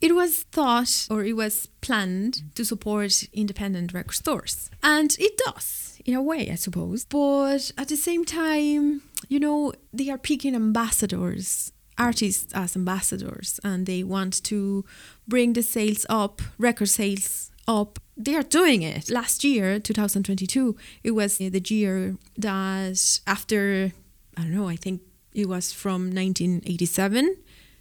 It 0.01 0.15
was 0.15 0.43
thought 0.53 1.07
or 1.11 1.25
it 1.25 1.35
was 1.35 1.69
planned 1.81 2.55
to 2.55 2.65
support 2.65 3.25
independent 3.33 3.95
record 3.95 4.15
stores. 4.15 4.71
And 4.83 5.17
it 5.19 5.41
does, 5.47 5.99
in 6.05 6.15
a 6.15 6.23
way, 6.23 6.51
I 6.51 6.57
suppose. 6.57 7.05
But 7.05 7.73
at 7.79 7.89
the 7.89 7.97
same 7.97 8.25
time, 8.25 9.03
you 9.29 9.41
know, 9.41 9.73
they 9.93 10.11
are 10.11 10.19
picking 10.19 10.55
ambassadors, 10.55 11.73
artists 11.97 12.53
as 12.53 12.77
ambassadors, 12.77 13.59
and 13.65 13.87
they 13.87 14.03
want 14.03 14.43
to 14.45 14.85
bring 15.27 15.55
the 15.55 15.63
sales 15.63 16.05
up, 16.11 16.43
record 16.59 16.89
sales 16.89 17.51
up 17.67 17.99
they 18.17 18.35
are 18.35 18.43
doing 18.43 18.83
it. 18.83 19.11
Last 19.11 19.45
year, 19.45 19.79
2022, 19.79 20.77
it 21.05 21.11
was 21.11 21.39
the 21.39 21.63
year 21.67 22.17
that 22.39 23.21
after, 23.27 23.93
I 24.37 24.43
don't 24.43 24.55
know, 24.55 24.69
I 24.69 24.77
think 24.77 25.03
it 25.35 25.49
was 25.49 25.73
from 25.73 26.15
1987, 26.15 27.37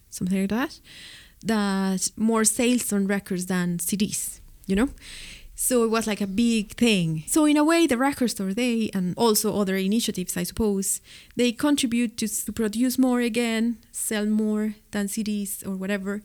something 0.10 0.42
like 0.42 0.50
that, 0.50 0.80
that 1.44 2.12
more 2.18 2.44
sales 2.44 2.92
on 2.92 3.08
records 3.08 3.46
than 3.46 3.78
CDs, 3.78 4.42
you 4.68 4.76
know? 4.76 4.90
So 5.58 5.86
it 5.86 5.90
was 5.90 6.06
like 6.06 6.20
a 6.20 6.28
big 6.28 6.74
thing. 6.74 7.24
So 7.28 7.46
in 7.46 7.56
a 7.56 7.64
way, 7.64 7.88
the 7.88 7.98
record 7.98 8.32
store, 8.32 8.54
they 8.54 8.90
and 8.94 9.14
also 9.16 9.58
other 9.58 9.78
initiatives, 9.78 10.36
I 10.36 10.44
suppose, 10.44 11.00
they 11.38 11.54
contribute 11.54 12.18
to, 12.18 12.28
to 12.28 12.52
produce 12.52 12.98
more 12.98 13.22
again, 13.22 13.78
sell 13.94 14.26
more 14.26 14.76
than 14.92 15.08
CDs 15.08 15.66
or 15.66 15.78
whatever 15.78 16.22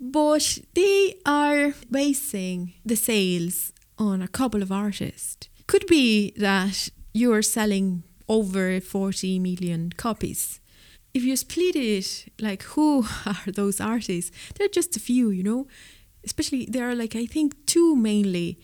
but 0.00 0.58
they 0.74 1.14
are 1.26 1.74
basing 1.90 2.72
the 2.84 2.96
sales 2.96 3.72
on 3.98 4.22
a 4.22 4.28
couple 4.28 4.62
of 4.62 4.72
artists. 4.72 5.48
Could 5.66 5.86
be 5.86 6.32
that 6.38 6.88
you're 7.12 7.42
selling 7.42 8.02
over 8.26 8.80
40 8.80 9.38
million 9.38 9.92
copies. 9.96 10.60
If 11.12 11.22
you 11.24 11.36
split 11.36 11.76
it, 11.76 12.32
like 12.40 12.62
who 12.62 13.04
are 13.26 13.52
those 13.52 13.80
artists? 13.80 14.30
They're 14.54 14.68
just 14.68 14.96
a 14.96 15.00
few, 15.00 15.30
you 15.30 15.42
know. 15.42 15.66
Especially 16.24 16.66
there 16.66 16.88
are 16.88 16.94
like 16.94 17.14
I 17.14 17.26
think 17.26 17.66
two 17.66 17.96
mainly 17.96 18.58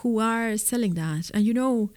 who 0.00 0.18
are 0.20 0.56
selling 0.56 0.94
that, 0.94 1.30
and 1.32 1.44
you 1.44 1.54
know, 1.54 1.90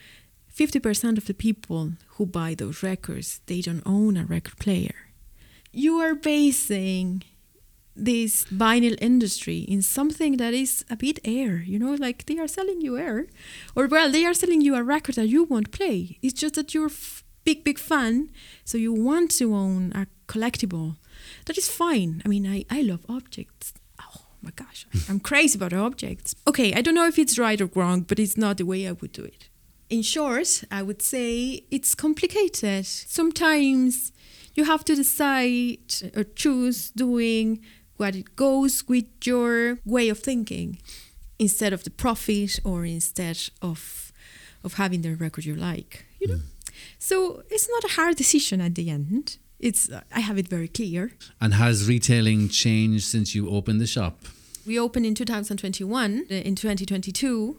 50% 0.56 1.18
of 1.18 1.26
the 1.26 1.34
people 1.34 1.94
who 2.16 2.26
buy 2.26 2.54
those 2.54 2.82
records 2.82 3.42
they 3.46 3.62
don't 3.62 3.84
own 3.86 4.18
a 4.18 4.26
record 4.26 4.58
player. 4.58 4.96
You 5.72 5.98
are 5.98 6.16
basing 6.16 7.24
this 8.06 8.46
vinyl 8.46 8.98
industry 9.02 9.60
in 9.60 9.82
something 9.82 10.38
that 10.38 10.54
is 10.54 10.86
a 10.90 10.96
bit 10.96 11.20
air, 11.26 11.64
you 11.66 11.78
know, 11.78 11.94
like 11.94 12.26
they 12.26 12.38
are 12.40 12.48
selling 12.48 12.82
you 12.82 12.98
air, 12.98 13.28
or 13.76 13.88
well, 13.88 14.12
they 14.12 14.26
are 14.26 14.34
selling 14.34 14.62
you 14.62 14.76
a 14.76 14.84
record 14.84 15.16
that 15.16 15.28
you 15.28 15.44
won't 15.44 15.72
play. 15.72 16.18
It's 16.22 16.40
just 16.40 16.56
that 16.56 16.74
you're 16.74 16.88
f- 16.88 17.24
big, 17.44 17.64
big 17.64 17.80
fan, 17.80 18.32
so 18.64 18.78
you 18.78 18.94
want 18.94 19.32
to 19.32 19.54
own 19.54 19.92
a 19.94 20.08
collectible. 20.28 20.98
That 21.46 21.58
is 21.58 21.70
fine. 21.70 22.22
I 22.26 22.28
mean, 22.28 22.48
I, 22.48 22.66
I 22.70 22.82
love 22.82 23.06
objects. 23.10 23.74
Oh 24.00 24.22
my 24.42 24.52
gosh, 24.56 24.88
I'm 25.10 25.20
crazy 25.20 25.58
about 25.58 25.74
objects. 25.74 26.36
Okay, 26.48 26.74
I 26.74 26.82
don't 26.82 26.96
know 26.96 27.08
if 27.08 27.20
it's 27.20 27.38
right 27.38 27.60
or 27.60 27.70
wrong, 27.76 28.02
but 28.02 28.20
it's 28.20 28.38
not 28.38 28.58
the 28.58 28.66
way 28.66 28.88
I 28.88 28.94
would 28.94 29.12
do 29.12 29.24
it. 29.24 29.50
In 29.90 30.04
short, 30.04 30.64
I 30.72 30.84
would 30.84 31.02
say 31.02 31.64
it's 31.72 31.96
complicated. 31.96 32.86
Sometimes 32.86 34.12
you 34.54 34.66
have 34.66 34.86
to 34.86 34.96
decide 34.96 35.80
or 36.16 36.24
choose 36.24 36.92
doing 36.92 37.62
what 38.00 38.16
it 38.16 38.36
goes 38.36 38.84
with 38.88 39.06
your 39.26 39.80
way 39.86 40.10
of 40.10 40.20
thinking 40.20 40.80
instead 41.38 41.74
of 41.74 41.84
the 41.84 41.90
profit 41.92 42.60
or 42.64 42.86
instead 42.86 43.38
of 43.62 44.12
of 44.64 44.74
having 44.74 45.02
the 45.02 45.14
record 45.16 45.46
you 45.46 45.56
like 45.56 46.06
you 46.20 46.28
know? 46.28 46.40
So 46.98 47.44
it's 47.50 47.68
not 47.70 47.84
a 47.84 47.94
hard 47.96 48.16
decision 48.16 48.62
at 48.62 48.76
the 48.76 48.90
end. 48.90 49.38
It's 49.60 49.90
i 50.16 50.22
have 50.22 50.38
it 50.38 50.48
very 50.48 50.68
clear. 50.68 51.12
And 51.42 51.54
has 51.54 51.88
retailing 51.88 52.50
changed 52.50 53.06
since 53.06 53.36
you 53.36 53.50
opened 53.50 53.82
the 53.82 53.88
shop? 53.88 54.16
we 54.66 54.78
opened 54.80 55.06
in 55.06 55.16
2021 55.16 56.26
Uh, 56.30 56.34
in 56.50 56.56
2022 56.56 57.58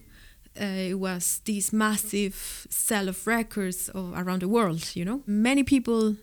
uh, 0.61 0.65
it 0.65 0.99
was 0.99 1.41
this 1.45 1.73
massive 1.73 2.67
sale 2.71 3.09
of 3.09 3.27
records 3.27 3.89
of, 3.89 4.13
around 4.17 4.41
the 4.43 4.49
world 4.49 4.83
you 4.95 5.05
know? 5.05 5.23
Many 5.27 5.63
people 5.65 6.17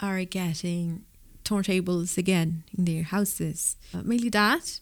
are 0.00 0.24
getting 0.24 1.04
turntables 1.44 2.16
again 2.18 2.64
in 2.76 2.84
their 2.84 3.02
houses. 3.02 3.76
Uh, 3.94 4.02
mainly 4.04 4.28
that 4.30 4.80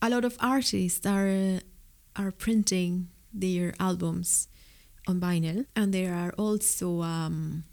a 0.00 0.10
lot 0.10 0.24
of 0.24 0.36
artists 0.40 1.06
are 1.06 1.60
are 2.16 2.30
printing 2.30 3.08
their 3.32 3.72
albums 3.80 4.48
on 5.08 5.20
vinyl 5.20 5.64
and 5.74 5.94
there 5.94 6.14
are 6.14 6.32
also 6.36 7.00
um, 7.00 7.64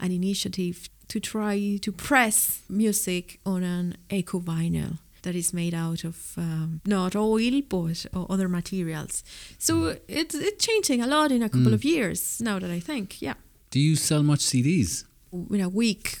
an 0.00 0.10
initiative 0.10 0.88
to 1.06 1.20
try 1.20 1.78
to 1.80 1.92
press 1.92 2.62
music 2.68 3.38
on 3.46 3.62
an 3.62 3.96
eco 4.10 4.40
vinyl 4.40 4.98
that 5.22 5.34
is 5.34 5.54
made 5.54 5.74
out 5.74 6.04
of 6.04 6.34
um, 6.36 6.80
not 6.84 7.14
oil 7.16 7.62
but 7.68 8.06
other 8.14 8.48
materials. 8.48 9.24
So 9.58 9.96
it's 10.08 10.34
it's 10.34 10.66
changing 10.66 11.00
a 11.02 11.06
lot 11.06 11.30
in 11.32 11.42
a 11.42 11.48
couple 11.48 11.72
of 11.74 11.84
years 11.84 12.40
now 12.40 12.58
that 12.58 12.70
i 12.70 12.80
think 12.80 13.22
yeah. 13.22 13.34
Do 13.70 13.80
you 13.80 13.96
sell 13.96 14.22
much 14.22 14.40
CDs? 14.40 15.04
in 15.50 15.60
a 15.60 15.68
week 15.68 16.18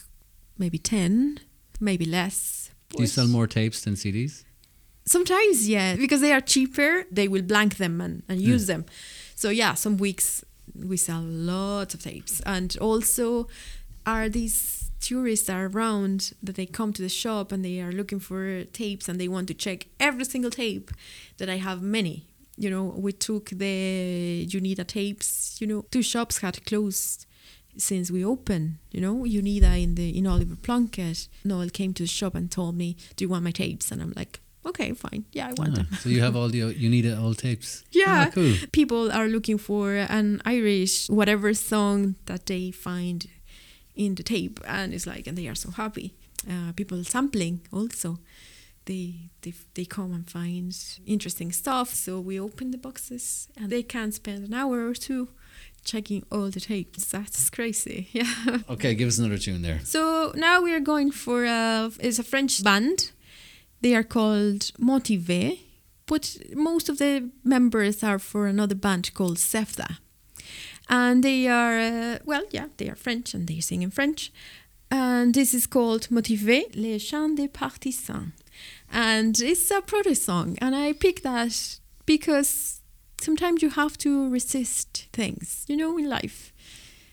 maybe 0.58 0.78
10 0.78 1.40
maybe 1.80 2.04
less 2.04 2.70
Do 2.90 3.02
you 3.02 3.08
sell 3.08 3.26
more 3.26 3.46
tapes 3.46 3.82
than 3.82 3.94
CDs? 3.94 4.44
Sometimes, 5.06 5.68
yeah, 5.68 5.96
because 5.96 6.22
they 6.22 6.32
are 6.32 6.40
cheaper, 6.40 7.04
they 7.10 7.28
will 7.28 7.42
blank 7.42 7.76
them 7.76 8.00
and, 8.00 8.22
and 8.28 8.40
use 8.40 8.66
them. 8.66 8.86
So 9.34 9.50
yeah, 9.50 9.74
some 9.74 9.98
weeks 9.98 10.44
we 10.74 10.96
sell 10.96 11.20
lots 11.20 11.92
of 11.94 12.02
tapes, 12.02 12.40
and 12.46 12.76
also 12.80 13.48
are 14.06 14.28
these 14.28 14.90
tourists 15.00 15.50
are 15.50 15.66
around 15.66 16.32
that 16.42 16.56
they 16.56 16.64
come 16.64 16.92
to 16.94 17.02
the 17.02 17.08
shop 17.10 17.52
and 17.52 17.62
they 17.62 17.80
are 17.80 17.92
looking 17.92 18.18
for 18.18 18.64
tapes 18.64 19.06
and 19.08 19.20
they 19.20 19.28
want 19.28 19.46
to 19.48 19.54
check 19.54 19.86
every 20.00 20.24
single 20.24 20.50
tape 20.50 20.90
that 21.36 21.50
I 21.50 21.56
have 21.56 21.82
many. 21.82 22.26
You 22.56 22.70
know, 22.70 22.84
we 22.84 23.12
took 23.12 23.50
the 23.50 24.46
Unida 24.48 24.86
tapes. 24.86 25.60
You 25.60 25.66
know, 25.66 25.84
two 25.90 26.02
shops 26.02 26.38
had 26.38 26.64
closed 26.64 27.23
since 27.76 28.10
we 28.10 28.24
opened, 28.24 28.76
you 28.92 29.00
know, 29.00 29.24
Unida 29.24 29.82
in 29.82 29.94
the 29.94 30.16
in 30.18 30.26
Oliver 30.26 30.56
Plunkett. 30.56 31.28
Noel 31.44 31.68
came 31.70 31.92
to 31.94 32.02
the 32.02 32.08
shop 32.08 32.34
and 32.34 32.50
told 32.50 32.74
me, 32.76 32.96
"Do 33.16 33.24
you 33.24 33.28
want 33.30 33.44
my 33.44 33.52
tapes?" 33.52 33.90
And 33.92 34.00
I'm 34.02 34.12
like, 34.16 34.40
"Okay, 34.64 34.92
fine. 34.94 35.24
Yeah, 35.32 35.48
I 35.50 35.52
want 35.58 35.70
Ah, 35.72 35.76
them." 35.82 35.86
so 36.00 36.08
you 36.08 36.20
have 36.22 36.36
all 36.36 36.48
the 36.50 36.58
you 36.76 36.88
need 36.88 37.06
old 37.06 37.38
tapes. 37.38 37.84
Yeah, 37.92 38.26
Ah, 38.28 38.30
cool. 38.34 38.54
people 38.72 39.10
are 39.12 39.28
looking 39.28 39.58
for 39.58 39.94
an 39.96 40.40
Irish 40.44 41.08
whatever 41.08 41.54
song 41.54 42.14
that 42.26 42.46
they 42.46 42.70
find 42.72 43.26
in 43.94 44.14
the 44.14 44.22
tape, 44.22 44.60
and 44.66 44.92
it's 44.94 45.06
like, 45.06 45.26
and 45.28 45.36
they 45.38 45.48
are 45.48 45.54
so 45.56 45.70
happy. 45.70 46.12
Uh, 46.50 46.72
people 46.76 47.02
sampling 47.04 47.60
also. 47.72 48.18
They, 48.86 49.30
they 49.40 49.54
they 49.74 49.86
come 49.86 50.12
and 50.12 50.28
find 50.28 50.70
interesting 51.06 51.52
stuff. 51.52 51.94
So 51.94 52.20
we 52.20 52.38
open 52.40 52.70
the 52.70 52.78
boxes, 52.78 53.48
and 53.56 53.70
they 53.70 53.82
can 53.82 54.12
spend 54.12 54.44
an 54.44 54.52
hour 54.52 54.86
or 54.88 54.94
two 54.94 55.28
checking 55.84 56.24
all 56.30 56.50
the 56.50 56.60
tapes. 56.60 57.06
That's 57.06 57.50
crazy. 57.50 58.08
Yeah. 58.14 58.58
Okay, 58.68 58.94
give 58.94 59.08
us 59.08 59.18
another 59.18 59.38
tune 59.38 59.62
there. 59.62 59.80
So 59.84 60.32
now 60.34 60.62
we 60.62 60.72
are 60.72 60.80
going 60.80 61.10
for 61.10 61.44
a, 61.44 61.90
it's 62.00 62.18
a 62.18 62.22
French 62.22 62.62
band. 62.62 63.10
They 63.80 63.94
are 63.94 64.04
called 64.04 64.70
Motivés, 64.78 65.58
but 66.06 66.36
most 66.54 66.88
of 66.88 66.98
the 66.98 67.30
members 67.42 68.02
are 68.02 68.18
for 68.18 68.46
another 68.46 68.74
band 68.74 69.12
called 69.14 69.38
Zebda. 69.38 69.98
And 70.88 71.24
they 71.24 71.48
are, 71.48 71.78
uh, 71.78 72.18
well, 72.24 72.44
yeah, 72.50 72.68
they 72.76 72.88
are 72.88 72.96
French 72.96 73.34
and 73.34 73.46
they 73.48 73.60
sing 73.60 73.82
in 73.82 73.90
French. 73.90 74.32
And 74.90 75.34
this 75.34 75.54
is 75.54 75.66
called 75.66 76.08
Motivés, 76.10 76.66
Les 76.74 76.98
Chants 76.98 77.36
des 77.36 77.48
Partisans. 77.48 78.32
And 78.92 79.38
it's 79.40 79.70
a 79.70 79.80
protest 79.80 80.24
song. 80.24 80.56
And 80.60 80.76
I 80.76 80.92
picked 80.92 81.24
that 81.24 81.78
because 82.06 82.80
sometimes 83.20 83.62
you 83.62 83.70
have 83.70 83.96
to 83.98 84.28
resist 84.30 85.08
things, 85.12 85.64
you 85.68 85.76
know, 85.76 85.96
in 85.98 86.08
life. 86.08 86.52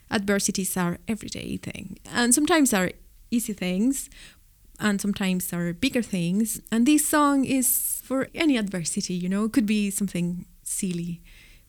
Adversities 0.09 0.75
are 0.75 0.97
everyday 1.07 1.57
thing, 1.57 1.97
and 2.13 2.33
sometimes 2.33 2.73
are 2.73 2.91
easy 3.29 3.53
things, 3.53 4.09
and 4.79 4.99
sometimes 4.99 5.53
are 5.53 5.73
bigger 5.73 6.01
things. 6.01 6.59
And 6.71 6.85
this 6.85 7.07
song 7.07 7.45
is 7.45 8.01
for 8.03 8.27
any 8.35 8.57
adversity, 8.57 9.13
you 9.13 9.29
know, 9.29 9.45
it 9.45 9.53
could 9.53 9.65
be 9.65 9.89
something 9.89 10.45
silly, 10.63 11.21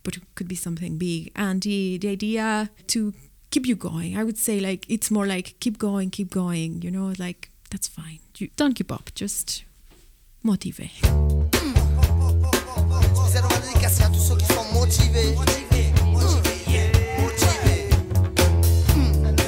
but 0.03 0.17
it 0.17 0.23
could 0.35 0.49
be 0.49 0.57
something 0.57 0.99
big. 0.99 1.31
And 1.37 1.63
the, 1.63 1.99
the 1.99 2.09
idea 2.09 2.71
to 2.89 3.15
keep 3.51 3.67
you 3.67 3.77
going, 3.77 4.17
I 4.17 4.25
would 4.25 4.39
say, 4.39 4.59
like, 4.59 4.87
it's 4.89 5.11
more 5.11 5.27
like 5.27 5.61
keep 5.61 5.79
going, 5.79 6.11
keep 6.11 6.31
going, 6.31 6.83
you 6.83 6.91
know, 6.91 7.13
like, 7.19 7.51
that's 7.71 7.87
fine. 7.87 8.19
You 8.39 8.49
don't 8.57 8.75
give 8.75 8.91
up, 8.91 9.11
just 9.15 9.65
motivate. 10.43 10.91
Zéro 13.33 13.49
dédicace 13.49 14.01
à 14.03 14.09
tous 14.09 14.21
ceux 14.21 14.37
qui 14.37 14.45
sont 14.45 14.65
motivés. 14.75 15.35
Motivés, 15.35 15.91
motivés, 16.13 16.93
motivés. 17.19 17.89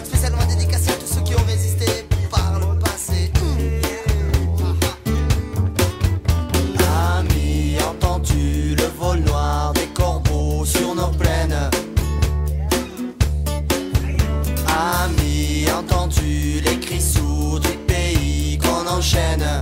Spécialement 0.05 0.47
dédicacé 0.47 0.91
à 0.93 0.95
tous 0.95 1.15
ceux 1.15 1.21
qui 1.21 1.35
ont 1.35 1.45
résisté 1.47 2.07
par 2.31 2.59
le 2.61 2.79
passé. 2.79 3.31
Mmh. 3.43 3.81
Ami, 7.19 7.77
entends-tu 7.87 8.75
le 8.75 8.87
vol 8.99 9.19
noir 9.19 9.75
des 9.75 9.89
corbeaux 9.89 10.65
sur 10.65 10.95
nos 10.95 11.09
plaines? 11.09 11.69
Ami, 14.67 15.67
entends-tu 15.71 16.63
les 16.63 16.79
cris 16.81 17.03
sourds 17.03 17.61
du 17.61 17.77
pays 17.87 18.57
qu'on 18.57 18.87
enchaîne? 18.87 19.61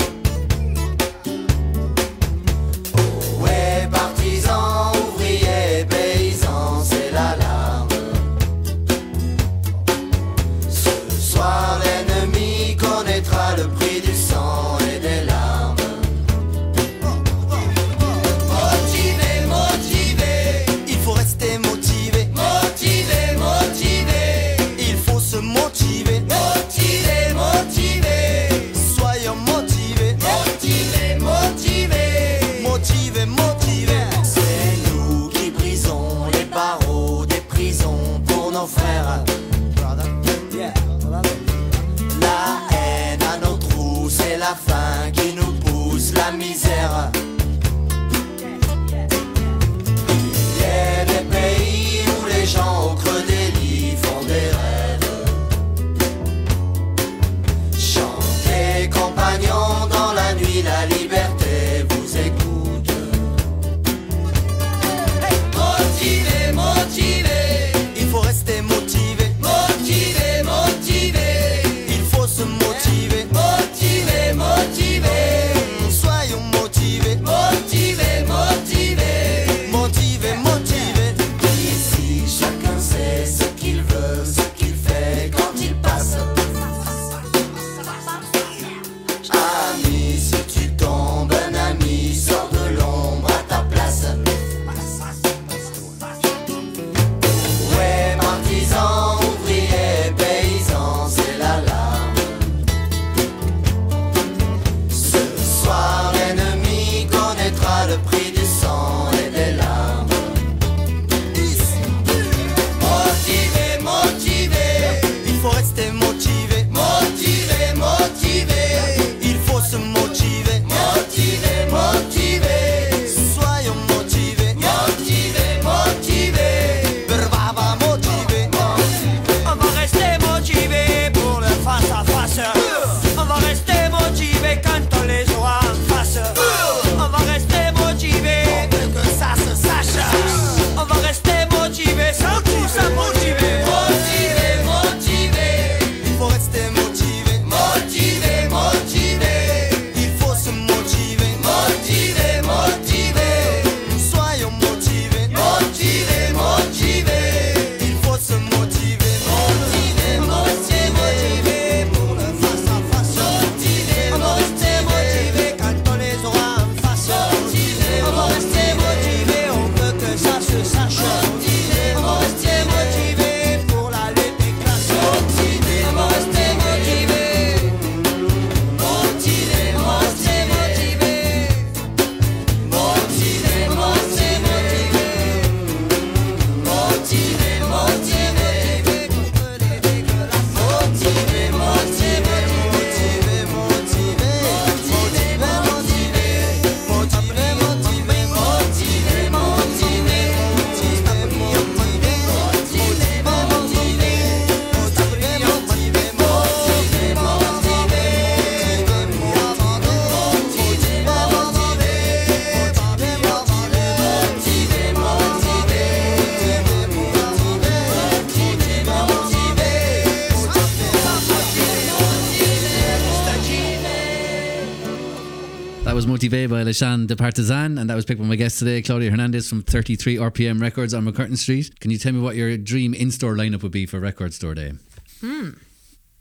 Le 226.72 226.74
Chant 226.74 227.06
des 227.06 227.16
Partisans, 227.16 227.78
and 227.78 227.90
that 227.90 227.94
was 227.94 228.06
picked 228.06 228.18
by 228.18 228.26
my 228.26 228.34
guest 228.34 228.58
today, 228.58 228.80
Claudia 228.80 229.10
Hernandez 229.10 229.46
from 229.46 229.60
33 229.62 230.16
RPM 230.16 230.58
Records 230.58 230.94
on 230.94 231.04
McCurtain 231.04 231.36
Street. 231.36 231.78
Can 231.80 231.90
you 231.90 231.98
tell 231.98 232.14
me 232.14 232.20
what 232.20 232.34
your 232.34 232.56
dream 232.56 232.94
in 232.94 233.10
store 233.10 233.34
lineup 233.34 233.62
would 233.62 233.72
be 233.72 233.84
for 233.84 234.00
Record 234.00 234.32
Store 234.32 234.54
Day? 234.54 234.72
Hmm, 235.20 235.50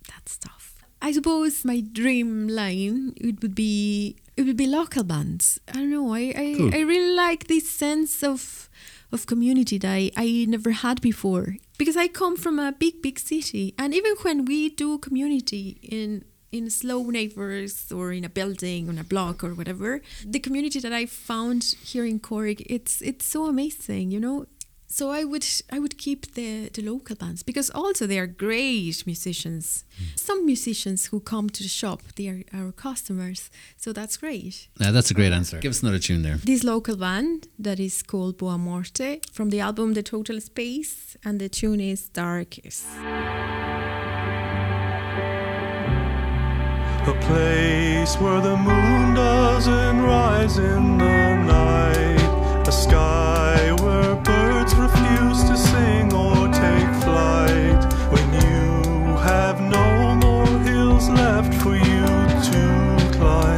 that's 0.10 0.38
tough. 0.38 0.84
I 1.02 1.14
suppose 1.14 1.64
my 1.64 1.80
dream 1.80 2.49
line 2.49 3.14
it 3.16 3.41
would 3.41 3.56
be 3.56 4.18
it 4.36 4.41
would 4.41 4.58
be 4.58 4.68
local 4.68 5.06
bands. 5.06 5.58
I 5.70 5.78
don't 5.78 5.89
know. 5.89 6.14
I 6.14 6.34
I, 6.36 6.56
cool. 6.58 6.76
I 6.76 6.80
really 6.80 7.16
like 7.16 7.47
this 7.47 7.70
sense 7.70 8.22
of 8.22 8.70
of 9.14 9.28
community 9.28 9.78
that 9.78 9.89
I, 9.89 10.12
I 10.18 10.45
never 10.49 10.72
had 10.72 10.99
before 10.99 11.56
because 11.78 11.95
I 11.95 12.10
come 12.10 12.36
from 12.36 12.60
a 12.60 12.74
big 12.74 13.02
big 13.02 13.20
city, 13.20 13.74
and 13.78 13.93
even 13.93 14.16
when 14.24 14.43
we 14.43 14.68
do 14.68 14.97
community 14.97 15.80
in 15.82 16.26
in 16.52 16.70
slow 16.70 17.04
neighbors 17.04 17.91
or 17.91 18.12
in 18.12 18.24
a 18.24 18.30
building 18.30 18.89
on 18.89 18.97
a 18.97 19.04
block 19.04 19.43
or 19.43 19.54
whatever 19.54 20.02
the 20.26 20.39
community 20.39 20.80
that 20.80 20.93
I 20.93 21.06
found 21.06 21.76
here 21.84 22.06
in 22.06 22.20
Cork 22.20 22.62
it's 22.62 23.02
it's 23.02 23.26
so 23.26 23.45
amazing 23.45 24.12
you 24.12 24.20
know 24.20 24.45
so 24.91 25.10
I 25.10 25.24
would 25.24 25.45
I 25.72 25.80
would 25.80 25.97
keep 25.97 26.34
the, 26.34 26.70
the 26.70 26.82
local 26.82 27.16
bands 27.16 27.43
because 27.43 27.70
also 27.70 28.06
they 28.06 28.20
are 28.20 28.28
great 28.28 29.06
musicians. 29.06 29.86
Hmm. 29.97 30.04
Some 30.16 30.45
musicians 30.45 31.06
who 31.08 31.22
come 31.22 31.49
to 31.49 31.64
the 31.64 31.70
shop, 31.70 32.02
they 32.18 32.28
are 32.28 32.43
our 32.54 32.72
customers. 32.74 33.49
So 33.78 33.93
that's 33.93 34.18
great. 34.18 34.68
Yeah, 34.80 34.91
that's 34.91 35.10
a 35.10 35.14
great 35.14 35.32
answer. 35.32 35.60
Give 35.60 35.72
us 35.72 35.82
another 35.82 35.99
tune 35.99 36.24
there. 36.24 36.36
This 36.36 36.64
local 36.64 36.97
band 36.97 37.47
that 37.58 37.80
is 37.80 38.04
called 38.04 38.38
Boa 38.38 38.58
Morte 38.58 39.22
from 39.32 39.49
the 39.49 39.62
album 39.62 39.93
The 39.93 40.04
Total 40.04 40.41
Space 40.41 41.16
and 41.24 41.39
the 41.39 41.47
tune 41.47 41.80
is 41.80 42.10
Darkest. 42.10 42.86
A 47.08 47.14
place 47.14 48.16
where 48.18 48.39
the 48.41 48.56
moon 48.56 49.16
doesn't 49.16 50.02
rise 50.04 50.60
in 50.60 50.99
the 50.99 51.36
night. 51.36 52.68
A 52.68 52.72
sky 52.72 53.72
where 53.82 54.16
birds 54.18 54.76
refuse 54.76 55.43
to 55.49 55.58
sing 55.58 56.14
or 56.14 56.47
take 56.49 56.93
flight. 57.04 57.82
When 58.14 58.28
you 58.34 59.18
have 59.18 59.60
no 59.60 60.16
more 60.16 60.60
hills 60.60 61.10
left 61.10 61.56
for 61.56 61.76
you 61.76 62.06
to 62.52 63.18
climb. 63.18 63.51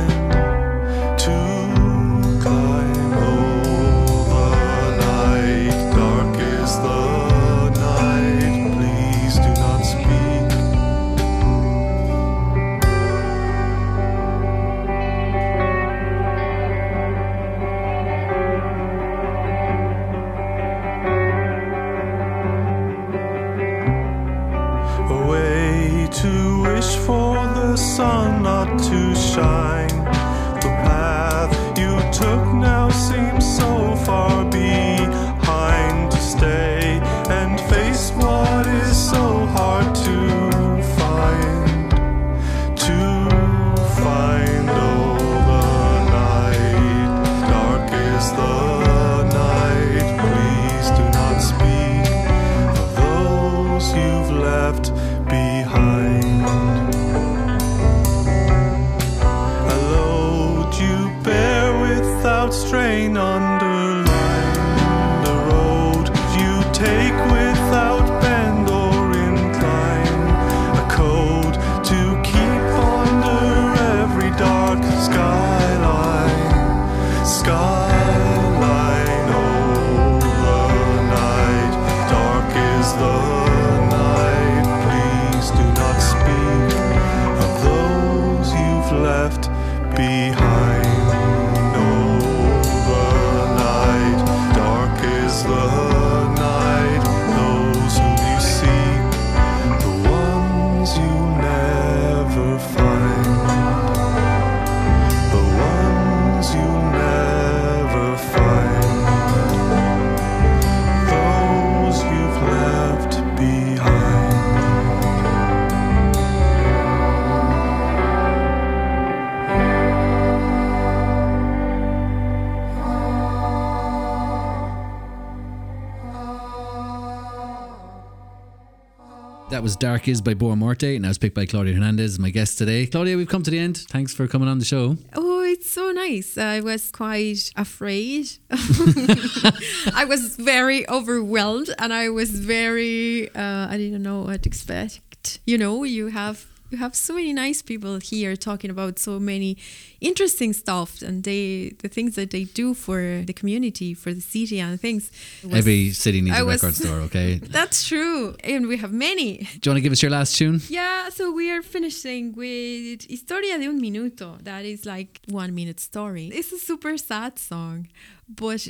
That 129.53 129.61
was 129.61 129.75
Dark 129.75 130.07
Is 130.07 130.19
by 130.19 130.33
Boa 130.33 130.55
Morte, 130.55 130.95
and 130.95 131.05
I 131.05 131.09
was 131.09 131.19
picked 131.19 131.35
by 131.35 131.45
Claudia 131.45 131.75
Hernandez, 131.75 132.17
my 132.17 132.31
guest 132.31 132.57
today. 132.57 132.87
Claudia, 132.87 133.15
we've 133.15 133.27
come 133.29 133.43
to 133.43 133.51
the 133.51 133.59
end. 133.59 133.77
Thanks 133.77 134.11
for 134.11 134.27
coming 134.27 134.47
on 134.47 134.57
the 134.57 134.65
show. 134.65 134.97
Oh, 135.13 135.43
it's 135.43 135.69
so 135.69 135.91
nice. 135.91 136.39
I 136.39 136.59
was 136.59 136.89
quite 136.89 137.51
afraid. 137.55 138.31
I 138.49 140.05
was 140.09 140.37
very 140.37 140.89
overwhelmed 140.89 141.69
and 141.77 141.93
I 141.93 142.09
was 142.09 142.31
very, 142.31 143.29
uh, 143.35 143.67
I 143.69 143.77
didn't 143.77 144.01
know 144.01 144.21
what 144.23 144.41
to 144.41 144.49
expect. 144.49 145.39
You 145.45 145.59
know, 145.59 145.83
you 145.83 146.07
have. 146.07 146.47
You 146.73 146.79
have 146.79 146.95
so 146.95 147.13
many 147.13 147.33
nice 147.33 147.61
people 147.61 147.99
here 147.99 148.35
talking 148.35 148.71
about 148.71 148.97
so 148.97 149.19
many 149.19 149.57
interesting 150.01 150.53
stuff 150.53 151.03
and 151.03 151.23
they 151.23 151.75
the 151.83 151.87
things 151.87 152.15
that 152.15 152.31
they 152.31 152.45
do 152.45 152.73
for 152.73 153.21
the 153.29 153.33
community, 153.41 153.93
for 153.93 154.11
the 154.11 154.21
city 154.21 154.59
and 154.59 154.81
things. 154.81 155.11
Was- 155.43 155.53
Every 155.53 155.91
city 155.91 156.21
needs 156.21 156.35
I 156.35 156.39
a 156.41 156.45
was- 156.45 156.63
record 156.63 156.75
store, 156.75 156.99
okay? 157.07 157.35
That's 157.57 157.87
true. 157.87 158.35
And 158.43 158.65
we 158.67 158.77
have 158.77 158.91
many. 158.91 159.47
Do 159.59 159.63
you 159.63 159.69
want 159.71 159.77
to 159.77 159.81
give 159.81 159.91
us 159.91 160.01
your 160.01 160.09
last 160.19 160.35
tune? 160.35 160.61
Yeah, 160.67 161.09
so 161.09 161.31
we 161.31 161.51
are 161.51 161.61
finishing 161.61 162.33
with 162.33 163.05
Historia 163.07 163.59
de 163.59 163.67
un 163.67 163.79
Minuto. 163.79 164.41
That 164.43 164.65
is 164.65 164.83
like 164.95 165.19
one 165.29 165.53
minute 165.53 165.79
story. 165.79 166.25
It's 166.33 166.51
a 166.51 166.57
super 166.57 166.97
sad 166.97 167.37
song, 167.37 167.87
but 168.27 168.67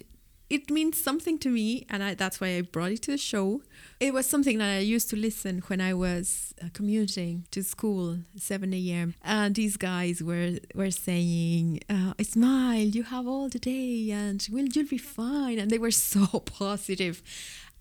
it 0.54 0.70
means 0.70 1.02
something 1.02 1.40
to 1.40 1.50
me, 1.50 1.86
and 1.90 2.04
I, 2.04 2.14
that's 2.14 2.40
why 2.40 2.58
I 2.58 2.62
brought 2.62 2.92
it 2.92 3.02
to 3.04 3.12
the 3.12 3.18
show. 3.18 3.64
It 4.00 4.14
was 4.14 4.28
something 4.28 4.60
that 4.60 4.70
I 4.70 4.80
used 4.80 5.10
to 5.10 5.16
listen 5.16 5.64
when 5.68 5.82
I 5.82 5.94
was 5.94 6.54
uh, 6.62 6.68
commuting 6.74 7.46
to 7.52 7.64
school, 7.64 8.20
7 8.38 8.74
a.m. 8.74 9.16
And 9.24 9.56
these 9.56 9.78
guys 9.78 10.22
were 10.22 10.60
were 10.76 10.92
saying, 10.92 11.82
uh, 11.90 12.14
"Smile, 12.22 12.88
you 12.98 13.04
have 13.04 13.28
all 13.28 13.50
the 13.50 13.60
day, 13.60 14.12
and 14.12 14.48
will 14.52 14.68
you'll 14.68 14.88
be 14.88 15.00
fine." 15.00 15.58
And 15.58 15.72
they 15.72 15.80
were 15.80 15.92
so 16.14 16.26
positive 16.40 17.24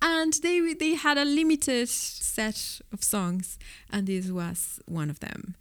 and 0.05 0.33
they 0.43 0.75
they 0.75 0.95
had 0.95 1.17
a 1.17 1.25
limited 1.25 1.89
set 1.89 2.81
of 2.93 3.05
songs 3.05 3.57
and 3.89 4.09
this 4.09 4.31
was 4.31 4.81
one 4.87 5.09
of 5.09 5.21
them 5.21 5.55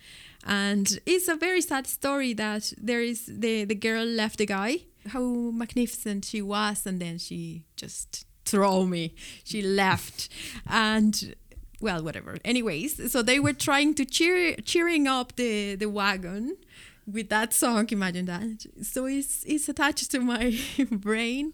and 0.43 0.99
it's 1.05 1.27
a 1.27 1.35
very 1.35 1.61
sad 1.61 1.85
story 1.85 2.33
that 2.33 2.73
there 2.75 3.01
is 3.01 3.27
the 3.27 3.65
the 3.65 3.75
girl 3.75 4.03
left 4.03 4.39
the 4.39 4.45
guy 4.47 4.79
how 5.07 5.21
magnificent 5.21 6.25
she 6.25 6.41
was 6.41 6.85
and 6.85 6.99
then 6.99 7.17
she 7.17 7.63
just 7.75 8.25
threw 8.45 8.85
me. 8.85 9.15
She 9.43 9.61
left. 9.61 10.29
And 10.67 11.35
well 11.79 12.03
whatever. 12.03 12.37
Anyways 12.45 13.11
so 13.11 13.21
they 13.21 13.39
were 13.39 13.53
trying 13.53 13.93
to 13.95 14.05
cheer 14.05 14.55
cheering 14.57 15.07
up 15.07 15.35
the 15.35 15.75
the 15.75 15.89
wagon 15.89 16.57
with 17.11 17.29
that 17.29 17.53
song 17.53 17.87
imagine 17.89 18.25
that. 18.25 18.65
So 18.83 19.05
it's 19.05 19.43
it's 19.45 19.67
attached 19.67 20.11
to 20.11 20.19
my 20.19 20.57
brain 20.91 21.53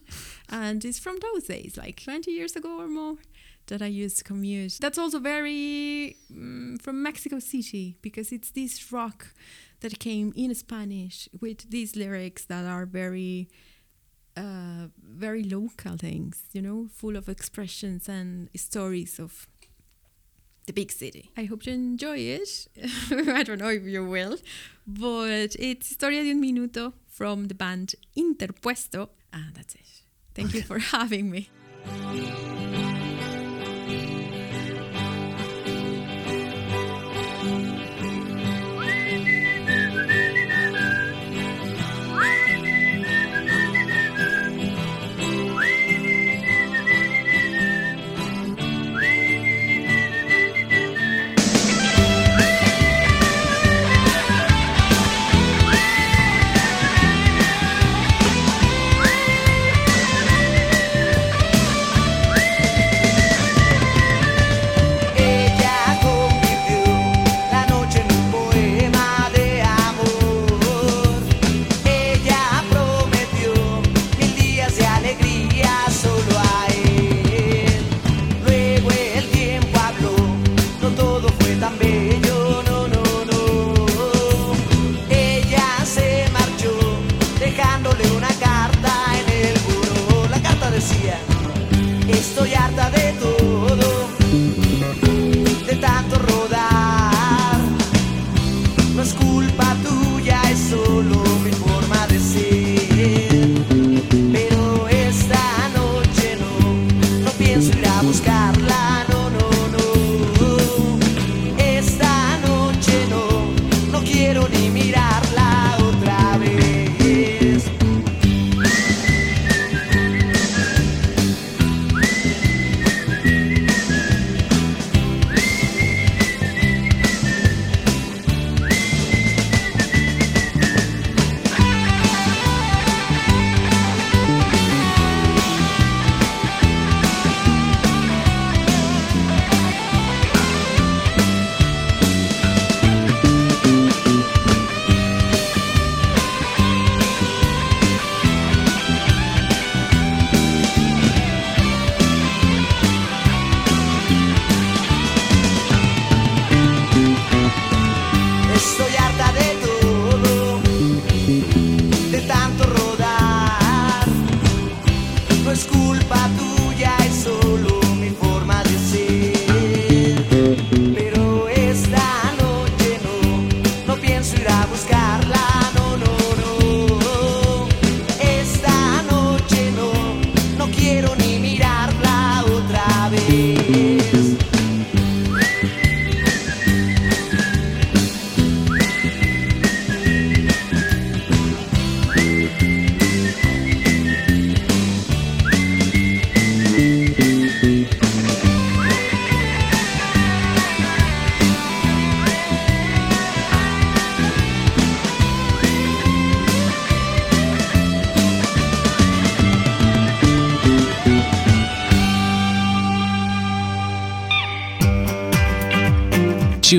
and 0.50 0.84
it's 0.84 1.00
from 1.00 1.18
those 1.20 1.46
days 1.46 1.78
like 1.78 2.04
20 2.04 2.32
years 2.32 2.56
ago 2.56 2.80
or 2.80 2.88
more 2.88 3.16
that 3.68 3.82
i 3.82 3.86
used 3.86 4.18
to 4.18 4.24
commute. 4.24 4.78
That's 4.80 4.98
also 4.98 5.20
very 5.20 6.18
mm, 6.32 6.82
from 6.82 7.04
mexico 7.04 7.40
city 7.40 7.98
because 8.02 8.32
it's 8.32 8.52
this 8.52 8.92
rock 8.92 9.28
that 9.82 10.00
came 10.00 10.34
in 10.36 10.54
spanish 10.56 11.30
with 11.40 11.70
these 11.70 11.96
lyrics 11.96 12.46
that 12.46 12.66
are 12.66 12.86
very 12.86 13.48
uh, 14.36 14.88
very 15.04 15.44
local 15.44 15.98
things 15.98 16.44
you 16.54 16.62
know 16.62 16.88
full 16.94 17.16
of 17.16 17.28
expressions 17.28 18.08
and 18.08 18.50
stories 18.56 19.20
of 19.20 19.48
the 20.68 20.74
big 20.74 20.92
city. 20.92 21.32
I 21.36 21.46
hope 21.46 21.66
you 21.66 21.74
enjoy 21.74 22.18
it. 22.18 22.68
I 23.12 23.44
don't 23.44 23.60
know 23.60 23.70
if 23.70 23.84
you 23.84 24.06
will, 24.06 24.38
but 24.86 25.56
it's 25.58 25.88
Historia 25.90 26.24
de 26.24 26.32
un 26.32 26.42
Minuto 26.42 26.94
from 27.08 27.48
the 27.48 27.56
band 27.56 27.96
Interpuesto, 28.16 29.10
and 29.34 29.56
that's 29.56 29.76
it. 29.76 30.04
Thank 30.36 30.54
you 30.54 30.62
for 30.62 30.78
having 30.80 31.32
me. 31.32 31.50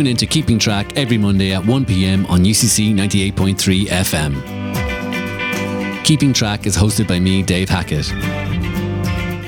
Tune 0.08 0.16
in 0.16 0.28
Keeping 0.28 0.58
Track 0.58 0.96
every 0.96 1.18
Monday 1.18 1.52
at 1.52 1.66
1 1.66 1.84
pm 1.84 2.24
on 2.26 2.40
UCC 2.40 2.94
98.3 2.94 3.88
FM. 3.88 4.42
Keeping 6.02 6.32
Track 6.32 6.66
is 6.66 6.74
hosted 6.74 7.06
by 7.06 7.20
me, 7.20 7.42
Dave 7.42 7.68
Hackett. 7.68 8.10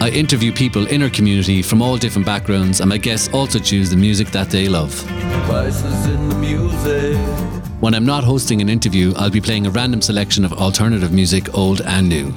I 0.03 0.11
interview 0.13 0.53
people 0.53 0.87
in 0.89 1.03
our 1.03 1.09
community 1.09 1.63
from 1.63 1.81
all 1.81 1.97
different 1.97 2.27
backgrounds, 2.27 2.81
and 2.81 2.91
my 2.91 2.99
guests 2.99 3.31
also 3.33 3.59
choose 3.59 3.89
the 3.89 3.97
music 3.97 4.29
that 4.33 4.51
they 4.51 4.69
love. 4.69 5.03
In 5.11 6.29
the 6.29 6.37
music. 6.39 7.17
When 7.81 7.95
I'm 7.95 8.05
not 8.05 8.23
hosting 8.23 8.61
an 8.61 8.69
interview, 8.69 9.15
I'll 9.17 9.31
be 9.31 9.41
playing 9.41 9.67
a 9.67 9.71
random 9.71 10.03
selection 10.03 10.45
of 10.45 10.53
alternative 10.53 11.11
music, 11.11 11.57
old 11.57 11.81
and 11.81 12.07
new. 12.07 12.35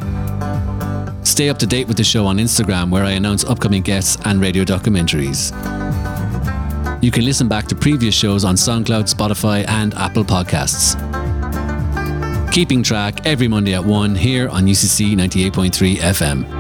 Stay 1.26 1.50
up 1.50 1.60
to 1.60 1.68
date 1.68 1.90
with 1.90 1.98
the 1.98 2.06
show 2.06 2.26
on 2.26 2.38
Instagram, 2.38 2.90
where 2.90 3.04
I 3.04 3.12
announce 3.12 3.44
upcoming 3.44 3.82
guests 3.82 4.16
and 4.24 4.40
radio 4.40 4.64
documentaries. 4.64 5.52
You 7.04 7.12
can 7.12 7.26
listen 7.26 7.50
back 7.50 7.66
to 7.68 7.76
previous 7.76 8.16
shows 8.16 8.46
on 8.46 8.56
SoundCloud, 8.56 9.14
Spotify, 9.14 9.68
and 9.68 9.94
Apple 9.96 10.24
Podcasts. 10.24 10.96
Keeping 12.54 12.82
track 12.82 13.26
every 13.26 13.50
Monday 13.50 13.74
at 13.74 13.84
1 13.84 14.16
here 14.16 14.48
on 14.48 14.64
UCC 14.64 15.14
98.3 15.14 15.98
FM. 15.98 16.53